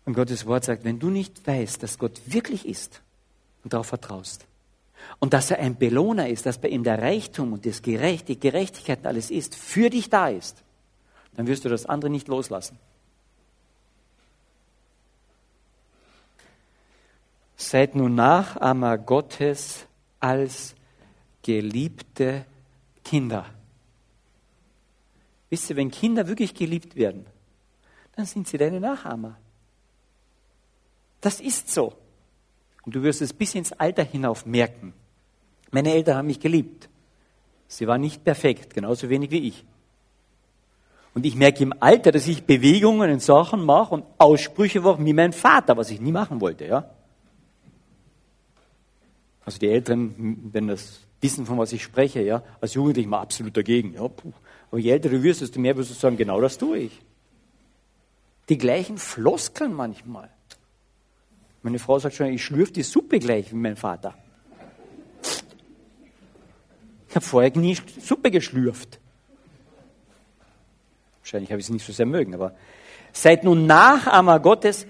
Und 0.05 0.15
Gottes 0.15 0.45
Wort 0.45 0.65
sagt, 0.65 0.83
wenn 0.83 0.99
du 0.99 1.09
nicht 1.09 1.45
weißt, 1.47 1.81
dass 1.81 1.97
Gott 1.97 2.19
wirklich 2.25 2.67
ist 2.67 3.01
und 3.63 3.73
darauf 3.73 3.87
vertraust, 3.87 4.45
und 5.19 5.33
dass 5.33 5.51
er 5.51 5.59
ein 5.59 5.77
Belohner 5.77 6.29
ist, 6.29 6.45
dass 6.45 6.59
bei 6.59 6.69
ihm 6.69 6.83
der 6.83 7.01
Reichtum 7.01 7.53
und 7.53 7.65
das 7.65 7.81
Gerecht, 7.81 8.27
die 8.27 8.39
Gerechtigkeit 8.39 8.99
und 8.99 9.07
alles 9.07 9.31
ist, 9.31 9.55
für 9.55 9.89
dich 9.89 10.09
da 10.09 10.29
ist, 10.29 10.63
dann 11.35 11.47
wirst 11.47 11.65
du 11.65 11.69
das 11.69 11.85
andere 11.85 12.09
nicht 12.09 12.27
loslassen. 12.27 12.77
Seid 17.69 17.95
nun 17.95 18.15
Nachahmer 18.15 18.97
Gottes 18.97 19.85
als 20.19 20.75
geliebte 21.41 22.45
Kinder. 23.03 23.45
Wisst 25.49 25.69
ihr, 25.69 25.75
wenn 25.75 25.91
Kinder 25.91 26.27
wirklich 26.27 26.53
geliebt 26.53 26.95
werden, 26.95 27.25
dann 28.15 28.25
sind 28.25 28.47
sie 28.47 28.57
deine 28.57 28.79
Nachahmer. 28.79 29.37
Das 31.21 31.39
ist 31.39 31.69
so. 31.69 31.93
Und 32.83 32.95
du 32.95 33.01
wirst 33.01 33.21
es 33.21 33.33
bis 33.33 33.55
ins 33.55 33.71
Alter 33.71 34.03
hinauf 34.03 34.45
merken. 34.45 34.93
Meine 35.71 35.93
Eltern 35.93 36.17
haben 36.17 36.27
mich 36.27 36.39
geliebt. 36.39 36.89
Sie 37.67 37.87
waren 37.87 38.01
nicht 38.01 38.23
perfekt, 38.23 38.73
genauso 38.73 39.09
wenig 39.09 39.31
wie 39.31 39.47
ich. 39.47 39.65
Und 41.15 41.25
ich 41.25 41.35
merke 41.35 41.63
im 41.63 41.73
Alter, 41.79 42.11
dass 42.11 42.27
ich 42.27 42.45
Bewegungen 42.45 43.09
und 43.09 43.21
Sachen 43.21 43.63
mache 43.63 43.95
und 43.95 44.05
Aussprüche 44.17 44.81
mache 44.81 45.03
wie 45.05 45.13
mein 45.13 45.31
Vater, 45.33 45.77
was 45.77 45.91
ich 45.91 46.01
nie 46.01 46.11
machen 46.11 46.41
wollte, 46.41 46.65
ja. 46.65 46.89
Also 49.45 49.59
die 49.59 49.69
Älteren, 49.69 50.49
wenn 50.53 50.67
das 50.67 51.01
wissen, 51.21 51.45
von 51.45 51.57
was 51.57 51.73
ich 51.73 51.83
spreche, 51.83 52.21
ja, 52.21 52.43
als 52.61 52.73
Jugendlicher 52.73 53.09
mal 53.09 53.21
absolut 53.21 53.55
dagegen, 53.55 53.93
ja. 53.93 54.07
Puh. 54.07 54.31
Aber 54.71 54.79
je 54.79 54.91
älter 54.91 55.09
du 55.09 55.21
wirst, 55.21 55.41
desto 55.41 55.59
mehr 55.59 55.75
wirst 55.77 55.91
du 55.91 55.93
sagen, 55.93 56.17
genau 56.17 56.41
das 56.41 56.57
tue 56.57 56.79
ich. 56.79 57.01
Die 58.49 58.57
gleichen 58.57 58.97
Floskeln 58.97 59.73
manchmal. 59.73 60.29
Meine 61.61 61.79
Frau 61.79 61.97
sagt 61.99 62.15
schon, 62.15 62.27
ich 62.27 62.43
schlürfe 62.43 62.73
die 62.73 62.83
Suppe 62.83 63.19
gleich 63.19 63.51
wie 63.51 63.55
mein 63.55 63.77
Vater. 63.77 64.15
Ich 67.07 67.15
habe 67.15 67.25
vorher 67.25 67.55
nie 67.55 67.77
Suppe 68.01 68.31
geschlürft. 68.31 68.99
Wahrscheinlich 71.21 71.51
habe 71.51 71.61
ich 71.61 71.67
sie 71.67 71.73
nicht 71.73 71.85
so 71.85 71.93
sehr 71.93 72.05
mögen, 72.05 72.33
aber 72.33 72.53
seid 73.13 73.43
nun 73.43 73.65
Nachahmer 73.65 74.39
Gottes 74.39 74.87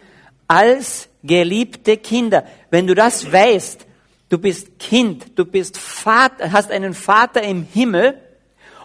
als 0.48 1.10
geliebte 1.24 1.98
Kinder. 1.98 2.46
Wenn 2.72 2.88
du 2.88 2.96
das 2.96 3.32
weißt, 3.32 3.86
du 4.34 4.40
bist 4.40 4.80
Kind, 4.80 5.38
du 5.38 5.46
bist 5.46 5.78
Vater, 5.78 6.52
hast 6.52 6.72
einen 6.72 6.94
Vater 6.94 7.44
im 7.44 7.64
Himmel 7.64 8.20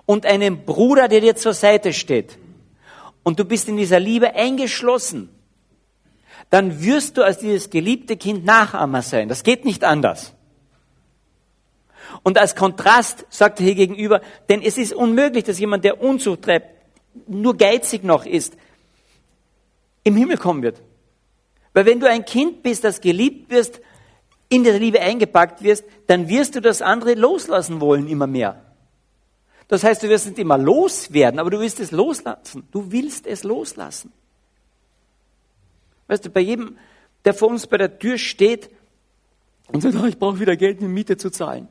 und 0.07 0.26
einen 0.26 0.64
Bruder, 0.64 1.09
der 1.09 1.20
dir 1.20 1.36
zur 1.36 1.55
Seite 1.55 1.92
steht. 1.92 2.38
Und 3.22 3.40
du 3.40 3.44
bist 3.44 3.68
in 3.68 3.76
dieser 3.76 3.99
Liebe 3.99 4.34
eingeschlossen 4.34 5.30
dann 6.51 6.82
wirst 6.82 7.16
du 7.16 7.22
als 7.22 7.38
dieses 7.38 7.70
geliebte 7.70 8.16
Kind 8.16 8.44
Nachahmer 8.44 9.03
sein. 9.03 9.28
Das 9.28 9.42
geht 9.42 9.64
nicht 9.64 9.84
anders. 9.84 10.34
Und 12.22 12.38
als 12.38 12.57
Kontrast 12.57 13.26
sagt 13.28 13.61
er 13.61 13.66
hier 13.66 13.74
gegenüber, 13.74 14.22
denn 14.49 14.62
es 14.62 14.78
ist 14.78 14.92
unmöglich, 14.92 15.44
dass 15.44 15.59
jemand, 15.59 15.84
der 15.84 16.01
Unzucht 16.01 16.42
treibt, 16.42 16.68
nur 17.26 17.57
geizig 17.57 18.03
noch 18.03 18.24
ist, 18.24 18.55
im 20.05 20.16
Himmel 20.16 20.38
kommen 20.38 20.62
wird. 20.62 20.80
Weil 21.74 21.84
wenn 21.84 22.01
du 22.01 22.09
ein 22.09 22.24
Kind 22.24 22.62
bist, 22.62 22.82
das 22.82 23.01
geliebt 23.01 23.51
wirst, 23.51 23.80
in 24.49 24.64
der 24.64 24.78
Liebe 24.78 25.01
eingepackt 25.01 25.62
wirst, 25.62 25.84
dann 26.07 26.28
wirst 26.28 26.55
du 26.55 26.61
das 26.61 26.82
andere 26.82 27.14
loslassen 27.14 27.80
wollen 27.80 28.09
immer 28.09 28.26
mehr. 28.26 28.62
Das 29.68 29.84
heißt, 29.84 30.03
du 30.03 30.09
wirst 30.09 30.26
nicht 30.26 30.38
immer 30.38 30.57
loswerden, 30.57 31.38
aber 31.38 31.51
du 31.51 31.61
wirst 31.61 31.78
es 31.78 31.90
loslassen. 31.90 32.66
Du 32.70 32.90
willst 32.90 33.26
es 33.26 33.44
loslassen. 33.44 34.12
Weißt 36.07 36.24
du, 36.24 36.30
bei 36.30 36.40
jedem, 36.40 36.78
der 37.26 37.34
vor 37.34 37.49
uns 37.49 37.66
bei 37.66 37.76
der 37.76 37.99
Tür 37.99 38.16
steht 38.16 38.70
und 39.66 39.82
sagt, 39.82 39.94
oh, 39.96 40.07
ich 40.07 40.18
brauche 40.18 40.40
wieder 40.40 40.57
Geld, 40.57 40.80
um 40.80 40.92
Miete 40.92 41.18
zu 41.18 41.30
zahlen. 41.30 41.68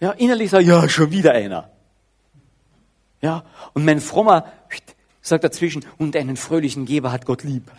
Ja, 0.00 0.10
innerlich 0.10 0.50
sagt, 0.50 0.64
ja, 0.64 0.88
schon 0.88 1.12
wieder 1.12 1.32
einer. 1.32 1.70
Ja, 3.22 3.44
und 3.72 3.84
mein 3.84 4.00
frommer 4.00 4.52
sagt 5.22 5.44
dazwischen, 5.44 5.84
und 5.96 6.16
einen 6.16 6.36
fröhlichen 6.36 6.86
Geber 6.86 7.12
hat 7.12 7.24
Gott 7.24 7.44
lieb. 7.44 7.70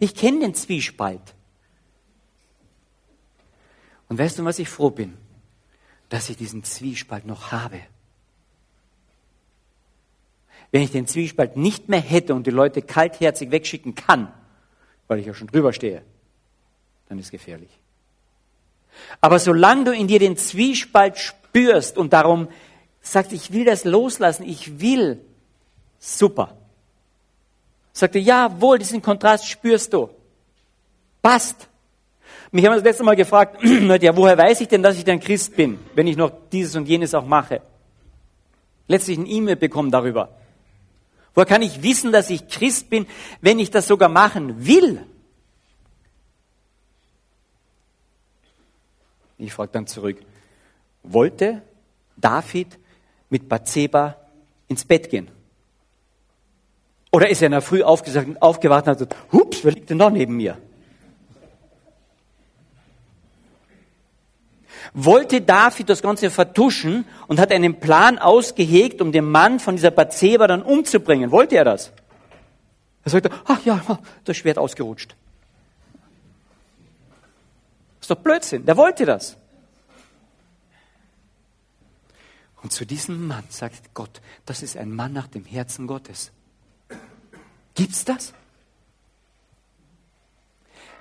Ich 0.00 0.14
kenne 0.14 0.40
den 0.40 0.54
Zwiespalt. 0.54 1.34
Und 4.08 4.18
weißt 4.18 4.38
du, 4.38 4.44
was 4.44 4.58
ich 4.58 4.68
froh 4.68 4.90
bin? 4.90 5.16
Dass 6.08 6.30
ich 6.30 6.36
diesen 6.36 6.64
Zwiespalt 6.64 7.26
noch 7.26 7.52
habe. 7.52 7.80
Wenn 10.70 10.82
ich 10.82 10.90
den 10.90 11.06
Zwiespalt 11.06 11.56
nicht 11.56 11.88
mehr 11.88 12.00
hätte 12.00 12.34
und 12.34 12.46
die 12.46 12.50
Leute 12.50 12.82
kaltherzig 12.82 13.50
wegschicken 13.50 13.94
kann, 13.94 14.32
weil 15.06 15.18
ich 15.18 15.26
ja 15.26 15.34
schon 15.34 15.48
drüber 15.48 15.72
stehe, 15.72 16.02
dann 17.08 17.18
ist 17.18 17.30
gefährlich. 17.30 17.70
Aber 19.20 19.38
solange 19.38 19.84
du 19.84 19.92
in 19.92 20.08
dir 20.08 20.18
den 20.18 20.36
Zwiespalt 20.36 21.18
spürst 21.18 21.96
und 21.96 22.12
darum 22.12 22.48
sagst, 23.00 23.32
ich 23.32 23.52
will 23.52 23.64
das 23.64 23.84
loslassen, 23.84 24.44
ich 24.44 24.80
will, 24.80 25.20
super. 25.98 26.56
Sagte, 27.98 28.20
jawohl, 28.20 28.78
diesen 28.78 29.02
Kontrast 29.02 29.48
spürst 29.48 29.92
du. 29.92 30.08
Passt. 31.20 31.68
Mich 32.52 32.64
haben 32.64 32.74
das 32.74 32.84
letzte 32.84 33.02
Mal 33.02 33.16
gefragt, 33.16 33.60
ja, 33.64 34.16
woher 34.16 34.38
weiß 34.38 34.60
ich 34.60 34.68
denn, 34.68 34.84
dass 34.84 34.96
ich 34.96 35.02
denn 35.02 35.18
Christ 35.18 35.56
bin, 35.56 35.80
wenn 35.96 36.06
ich 36.06 36.16
noch 36.16 36.30
dieses 36.52 36.76
und 36.76 36.86
jenes 36.86 37.12
auch 37.12 37.26
mache? 37.26 37.60
Letztlich 38.86 39.18
ein 39.18 39.26
E-Mail 39.26 39.56
bekommen 39.56 39.90
darüber. 39.90 40.28
Woher 41.34 41.44
kann 41.44 41.60
ich 41.60 41.82
wissen, 41.82 42.12
dass 42.12 42.30
ich 42.30 42.46
Christ 42.46 42.88
bin, 42.88 43.04
wenn 43.40 43.58
ich 43.58 43.72
das 43.72 43.88
sogar 43.88 44.08
machen 44.08 44.64
will? 44.64 45.04
Ich 49.38 49.52
frage 49.52 49.72
dann 49.72 49.88
zurück, 49.88 50.18
wollte 51.02 51.62
David 52.16 52.78
mit 53.28 53.48
Bathseba 53.48 54.16
ins 54.68 54.84
Bett 54.84 55.10
gehen? 55.10 55.32
Oder 57.10 57.28
ist 57.28 57.40
er 57.42 57.46
in 57.46 57.52
der 57.52 57.62
Früh 57.62 57.82
aufgewacht 57.82 58.86
und 58.86 58.90
hat 58.90 58.98
gesagt, 58.98 59.16
hups, 59.32 59.64
wer 59.64 59.72
liegt 59.72 59.90
denn 59.90 59.98
da 59.98 60.10
neben 60.10 60.36
mir? 60.36 60.58
wollte 64.94 65.40
David 65.40 65.88
das 65.88 66.02
Ganze 66.02 66.30
vertuschen 66.30 67.04
und 67.26 67.40
hat 67.40 67.52
einen 67.52 67.80
Plan 67.80 68.18
ausgehegt, 68.18 69.00
um 69.00 69.12
den 69.12 69.24
Mann 69.24 69.60
von 69.60 69.76
dieser 69.76 69.90
Bathseba 69.90 70.46
dann 70.46 70.62
umzubringen. 70.62 71.30
Wollte 71.30 71.56
er 71.56 71.64
das? 71.64 71.92
Er 73.04 73.10
sagte, 73.10 73.30
ach 73.46 73.64
ja, 73.64 73.80
das 74.24 74.36
Schwert 74.36 74.58
ausgerutscht. 74.58 75.16
Ist 78.00 78.10
doch 78.10 78.16
Blödsinn. 78.16 78.64
Der 78.66 78.76
wollte 78.76 79.04
das. 79.04 79.36
Und 82.62 82.72
zu 82.72 82.84
diesem 82.84 83.28
Mann 83.28 83.44
sagt 83.48 83.94
Gott, 83.94 84.20
das 84.44 84.62
ist 84.62 84.76
ein 84.76 84.90
Mann 84.90 85.12
nach 85.12 85.28
dem 85.28 85.44
Herzen 85.44 85.86
Gottes. 85.86 86.32
Gibt's 87.78 88.04
das? 88.04 88.32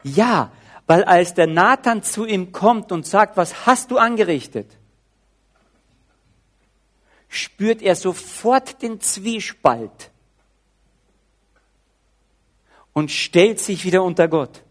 Ja, 0.03 0.51
weil 0.85 1.03
als 1.05 1.33
der 1.33 1.47
Nathan 1.47 2.03
zu 2.03 2.23
ihm 2.23 2.51
kommt 2.51 2.91
und 2.91 3.07
sagt, 3.07 3.35
was 3.35 3.65
hast 3.65 3.89
du 3.89 3.97
angerichtet, 3.97 4.77
spürt 7.29 7.81
er 7.81 7.95
sofort 7.95 8.83
den 8.83 9.01
Zwiespalt 9.01 10.11
und 12.93 13.09
stellt 13.09 13.59
sich 13.59 13.83
wieder 13.83 14.03
unter 14.03 14.27
Gott. 14.27 14.61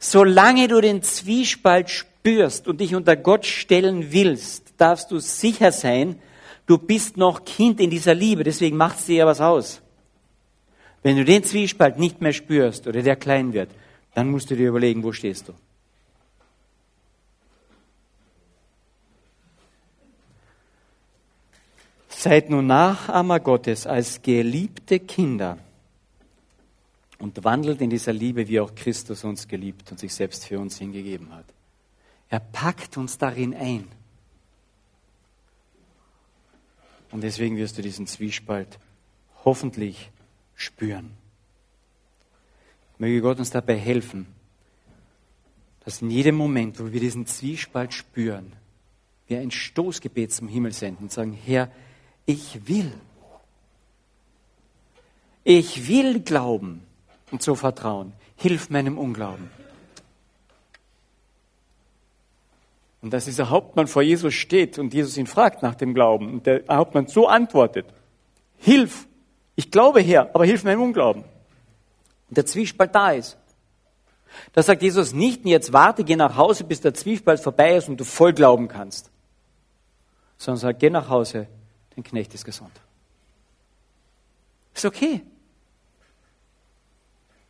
Solange 0.00 0.66
du 0.66 0.80
den 0.80 1.04
Zwiespalt 1.04 1.90
spürst 1.90 2.66
und 2.66 2.80
dich 2.80 2.96
unter 2.96 3.14
Gott 3.14 3.46
stellen 3.46 4.10
willst, 4.10 4.74
darfst 4.78 5.12
du 5.12 5.20
sicher 5.20 5.70
sein, 5.70 6.20
du 6.66 6.76
bist 6.76 7.16
noch 7.16 7.44
Kind 7.44 7.78
in 7.78 7.90
dieser 7.90 8.16
Liebe, 8.16 8.42
deswegen 8.42 8.76
macht 8.76 8.98
es 8.98 9.06
dir 9.06 9.18
ja 9.18 9.26
was 9.26 9.40
aus. 9.40 9.80
Wenn 11.02 11.16
du 11.16 11.24
den 11.24 11.42
Zwiespalt 11.42 11.98
nicht 11.98 12.20
mehr 12.20 12.32
spürst 12.32 12.86
oder 12.86 13.02
der 13.02 13.16
klein 13.16 13.52
wird, 13.52 13.70
dann 14.14 14.30
musst 14.30 14.50
du 14.50 14.56
dir 14.56 14.68
überlegen, 14.68 15.02
wo 15.02 15.12
stehst 15.12 15.48
du. 15.48 15.54
Seid 22.08 22.50
nun 22.50 22.68
Nachahmer 22.68 23.40
Gottes 23.40 23.84
als 23.84 24.22
geliebte 24.22 25.00
Kinder 25.00 25.58
und 27.18 27.42
wandelt 27.42 27.80
in 27.80 27.90
dieser 27.90 28.12
Liebe, 28.12 28.46
wie 28.46 28.60
auch 28.60 28.76
Christus 28.76 29.24
uns 29.24 29.48
geliebt 29.48 29.90
und 29.90 29.98
sich 29.98 30.14
selbst 30.14 30.46
für 30.46 30.60
uns 30.60 30.78
hingegeben 30.78 31.34
hat. 31.34 31.46
Er 32.28 32.38
packt 32.38 32.96
uns 32.96 33.18
darin 33.18 33.54
ein. 33.54 33.88
Und 37.10 37.22
deswegen 37.22 37.56
wirst 37.56 37.76
du 37.76 37.82
diesen 37.82 38.06
Zwiespalt 38.06 38.78
hoffentlich 39.44 40.11
spüren. 40.62 41.10
Möge 42.98 43.20
Gott 43.20 43.38
uns 43.38 43.50
dabei 43.50 43.76
helfen, 43.76 44.26
dass 45.84 46.02
in 46.02 46.10
jedem 46.10 46.36
Moment, 46.36 46.78
wo 46.78 46.92
wir 46.92 47.00
diesen 47.00 47.26
Zwiespalt 47.26 47.92
spüren, 47.92 48.52
wir 49.26 49.40
ein 49.40 49.50
Stoßgebet 49.50 50.32
zum 50.32 50.48
Himmel 50.48 50.72
senden 50.72 51.04
und 51.04 51.12
sagen, 51.12 51.32
Herr, 51.32 51.70
ich 52.26 52.68
will. 52.68 52.92
Ich 55.44 55.88
will 55.88 56.20
glauben 56.20 56.82
und 57.32 57.42
so 57.42 57.54
vertrauen. 57.56 58.12
Hilf 58.36 58.70
meinem 58.70 58.98
Unglauben. 58.98 59.50
Und 63.00 63.12
dass 63.12 63.24
dieser 63.24 63.50
Hauptmann 63.50 63.88
vor 63.88 64.02
Jesus 64.02 64.34
steht 64.34 64.78
und 64.78 64.94
Jesus 64.94 65.16
ihn 65.16 65.26
fragt 65.26 65.62
nach 65.62 65.74
dem 65.74 65.92
Glauben 65.92 66.32
und 66.34 66.46
der 66.46 66.62
Hauptmann 66.68 67.08
so 67.08 67.26
antwortet, 67.26 67.86
Hilf, 68.58 69.08
ich 69.54 69.70
glaube 69.70 70.00
Herr, 70.00 70.34
aber 70.34 70.44
hilf 70.44 70.64
meinem 70.64 70.82
Unglauben. 70.82 71.24
Und 72.28 72.36
der 72.36 72.46
Zwiespalt 72.46 72.94
da 72.94 73.10
ist. 73.12 73.36
Da 74.52 74.62
sagt 74.62 74.82
Jesus 74.82 75.12
nicht, 75.12 75.44
jetzt 75.44 75.72
warte, 75.72 76.04
geh 76.04 76.16
nach 76.16 76.36
Hause, 76.36 76.64
bis 76.64 76.80
der 76.80 76.94
Zwiespalt 76.94 77.40
vorbei 77.40 77.76
ist 77.76 77.88
und 77.88 77.98
du 77.98 78.04
voll 78.04 78.32
glauben 78.32 78.68
kannst. 78.68 79.10
Sondern 80.38 80.60
sagt, 80.60 80.80
geh 80.80 80.90
nach 80.90 81.08
Hause, 81.08 81.46
dein 81.94 82.04
Knecht 82.04 82.32
ist 82.34 82.44
gesund. 82.44 82.72
Ist 84.74 84.84
okay. 84.84 85.22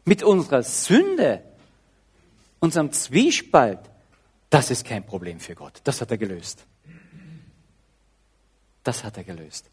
Mit 0.05 0.25
unserer 0.25 0.63
Sünde, 0.65 1.43
unserem 2.59 2.93
Zwiespalt, 2.93 3.79
das 4.51 4.71
ist 4.71 4.85
kein 4.85 5.07
Problem 5.07 5.39
für 5.39 5.55
Gott. 5.55 5.81
Das 5.85 6.01
hat 6.01 6.11
er 6.11 6.19
gelöst. 6.19 6.67
Das 8.83 9.05
hat 9.05 9.17
er 9.17 9.25
gelöst. 9.25 9.71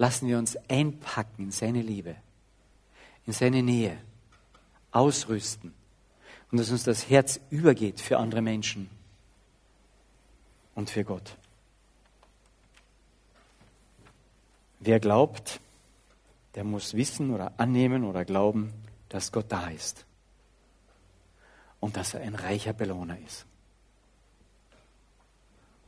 Lassen 0.00 0.28
wir 0.28 0.38
uns 0.38 0.56
einpacken 0.70 1.44
in 1.44 1.50
seine 1.50 1.82
Liebe, 1.82 2.16
in 3.26 3.34
seine 3.34 3.62
Nähe, 3.62 3.98
ausrüsten 4.92 5.74
und 6.50 6.58
dass 6.58 6.70
uns 6.70 6.84
das 6.84 7.10
Herz 7.10 7.38
übergeht 7.50 8.00
für 8.00 8.16
andere 8.16 8.40
Menschen 8.40 8.88
und 10.74 10.88
für 10.88 11.04
Gott. 11.04 11.36
Wer 14.78 15.00
glaubt, 15.00 15.60
der 16.54 16.64
muss 16.64 16.94
wissen 16.94 17.34
oder 17.34 17.52
annehmen 17.58 18.04
oder 18.04 18.24
glauben, 18.24 18.72
dass 19.10 19.32
Gott 19.32 19.52
da 19.52 19.68
ist 19.68 20.06
und 21.78 21.98
dass 21.98 22.14
er 22.14 22.22
ein 22.22 22.36
reicher 22.36 22.72
Belohner 22.72 23.18
ist. 23.26 23.44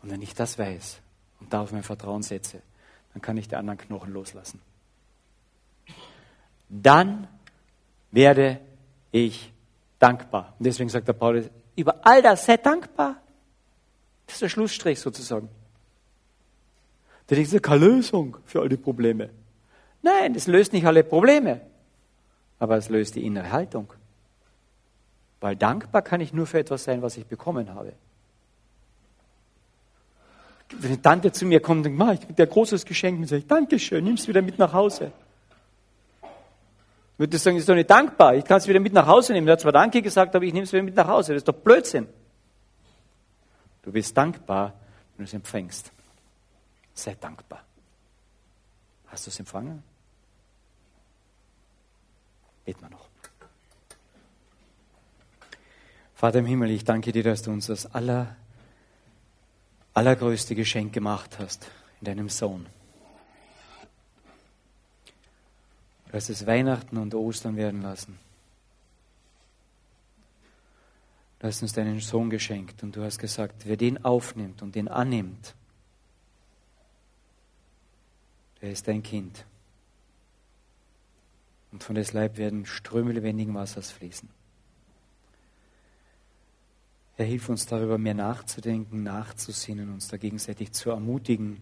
Und 0.03 0.11
wenn 0.11 0.21
ich 0.21 0.35
das 0.35 0.59
weiß 0.59 1.01
und 1.41 1.51
darauf 1.51 1.73
mein 1.73 1.83
Vertrauen 1.83 2.23
setze, 2.23 2.61
dann 3.13 3.23
kann 3.23 3.37
ich 3.37 3.49
die 3.49 3.57
anderen 3.57 3.79
Knochen 3.79 4.13
loslassen. 4.13 4.61
Dann 6.69 7.29
werde 8.11 8.61
ich 9.11 9.53
dankbar. 9.99 10.55
Und 10.59 10.67
deswegen 10.67 10.89
sagt 10.89 11.09
der 11.09 11.13
Paulus, 11.13 11.47
über 11.77 12.07
all 12.07 12.23
das 12.23 12.47
sei 12.47 12.57
dankbar. 12.57 13.17
Das 14.27 14.37
ist 14.37 14.43
der 14.43 14.49
Schlussstrich 14.49 15.01
sozusagen. 15.01 15.49
Das 17.27 17.39
ist 17.39 17.63
keine 17.63 17.87
Lösung 17.87 18.37
für 18.45 18.61
alle 18.61 18.77
Probleme. 18.77 19.31
Nein, 20.03 20.35
das 20.35 20.47
löst 20.47 20.73
nicht 20.73 20.87
alle 20.87 21.05
Probleme, 21.05 21.61
aber 22.59 22.77
es 22.77 22.89
löst 22.89 23.15
die 23.15 23.25
innere 23.25 23.53
Haltung. 23.53 23.93
Weil 25.41 25.57
dankbar 25.57 26.03
kann 26.03 26.21
ich 26.21 26.33
nur 26.33 26.47
für 26.47 26.59
etwas 26.59 26.85
sein, 26.85 27.03
was 27.03 27.17
ich 27.17 27.27
bekommen 27.27 27.75
habe. 27.75 27.93
Wenn 30.79 30.93
eine 30.93 31.03
Tante 31.03 31.33
zu 31.33 31.45
mir 31.45 31.61
kommt 31.61 31.87
und 31.87 31.99
sagt, 31.99 32.21
ich 32.21 32.25
habe 32.25 32.35
dir 32.35 32.43
ein 32.45 32.49
großes 32.49 32.85
Geschenk 32.85 33.21
und 33.21 33.27
sage, 33.27 33.43
Dankeschön, 33.43 34.05
nimm 34.05 34.15
es 34.15 34.27
wieder 34.27 34.43
mit 34.43 34.59
nach 34.59 34.73
Hause. 34.73 35.13
Ich 36.23 37.19
würde 37.19 37.39
sagen, 37.39 37.57
ist 37.57 37.69
doch 37.69 37.75
nicht 37.75 37.91
dankbar. 37.91 38.35
Ich 38.35 38.45
kann 38.45 38.59
es 38.59 38.67
wieder 38.67 38.81
mit 38.81 38.93
nach 38.93 39.07
Hause 39.07 39.33
nehmen. 39.33 39.47
Er 39.47 39.53
hat 39.53 39.61
zwar 39.61 39.73
Danke 39.73 40.03
gesagt, 40.03 40.35
aber 40.35 40.45
ich 40.45 40.53
nehme 40.53 40.65
es 40.65 40.73
wieder 40.73 40.83
mit 40.83 40.97
nach 40.97 41.07
Hause. 41.07 41.35
Das 41.35 41.41
ist 41.41 41.49
doch 41.49 41.55
Blödsinn. 41.55 42.09
Du 43.83 43.93
bist 43.93 44.17
dankbar, 44.17 44.75
wenn 45.17 45.25
du 45.25 45.29
es 45.29 45.35
empfängst. 45.35 45.93
Sei 46.95 47.17
dankbar. 47.21 47.65
Hast 49.07 49.27
du 49.27 49.31
es 49.31 49.39
empfangen? 49.39 49.83
Beten 52.65 52.81
wir 52.81 52.91
noch. 52.91 53.09
Vater 56.15 56.39
im 56.39 56.47
Himmel, 56.47 56.71
ich 56.71 56.85
danke 56.85 57.11
dir, 57.11 57.25
dass 57.25 57.43
du 57.43 57.51
uns 57.51 57.67
das 57.67 57.93
aller, 57.95 58.37
allergrößte 59.95 60.55
Geschenk 60.55 60.93
gemacht 60.93 61.39
hast 61.39 61.71
in 62.01 62.07
deinem 62.07 62.29
Sohn. 62.29 62.67
Du 66.07 66.15
hast 66.15 66.29
es 66.29 66.47
Weihnachten 66.47 66.99
und 66.99 67.15
Ostern 67.15 67.57
werden 67.57 67.83
lassen. 67.83 68.19
Du 71.39 71.49
hast 71.49 71.63
uns 71.63 71.73
deinen 71.73 72.01
Sohn 72.01 72.31
geschenkt 72.31 72.83
und 72.83 72.95
du 72.95 73.03
hast 73.03 73.19
gesagt, 73.19 73.67
wer 73.67 73.77
den 73.77 74.05
aufnimmt 74.05 74.63
und 74.63 74.75
den 74.75 74.89
annimmt, 74.89 75.55
der 78.61 78.71
ist 78.71 78.87
dein 78.87 79.03
Kind. 79.03 79.45
Und 81.73 81.83
von 81.83 81.97
des 81.97 82.13
Leib 82.13 82.37
werden 82.37 82.67
Ströme 82.67 83.13
lebendigen 83.13 83.55
Wassers 83.55 83.91
fließen. 83.91 84.29
Er 87.17 87.27
hilft 87.27 87.49
uns 87.51 87.67
darüber 87.67 87.99
mehr 87.99 88.15
nachzudenken, 88.15 89.03
nachzusinnen, 89.03 89.93
uns 89.93 90.09
da 90.09 90.17
gegenseitig 90.17 90.73
zu 90.73 90.91
ermutigen 90.91 91.61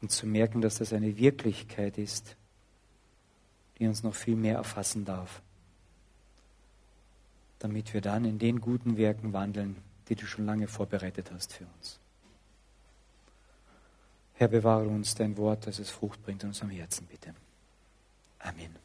und 0.00 0.10
zu 0.10 0.26
merken, 0.26 0.60
dass 0.60 0.76
das 0.76 0.92
eine 0.92 1.16
Wirklichkeit 1.18 1.98
ist, 1.98 2.36
die 3.78 3.86
uns 3.86 4.02
noch 4.02 4.14
viel 4.14 4.36
mehr 4.36 4.56
erfassen 4.56 5.04
darf, 5.04 5.42
damit 7.58 7.92
wir 7.92 8.00
dann 8.00 8.24
in 8.24 8.38
den 8.38 8.60
guten 8.60 8.96
Werken 8.96 9.32
wandeln, 9.32 9.76
die 10.08 10.14
du 10.14 10.26
schon 10.26 10.46
lange 10.46 10.68
vorbereitet 10.68 11.30
hast 11.32 11.52
für 11.52 11.66
uns. 11.76 11.98
Herr, 14.34 14.48
bewahre 14.48 14.88
uns 14.88 15.14
dein 15.14 15.36
Wort, 15.36 15.66
dass 15.66 15.78
es 15.78 15.90
Frucht 15.90 16.22
bringt 16.22 16.42
in 16.42 16.48
unserem 16.48 16.70
Herzen, 16.70 17.06
bitte. 17.06 17.34
Amen. 18.40 18.83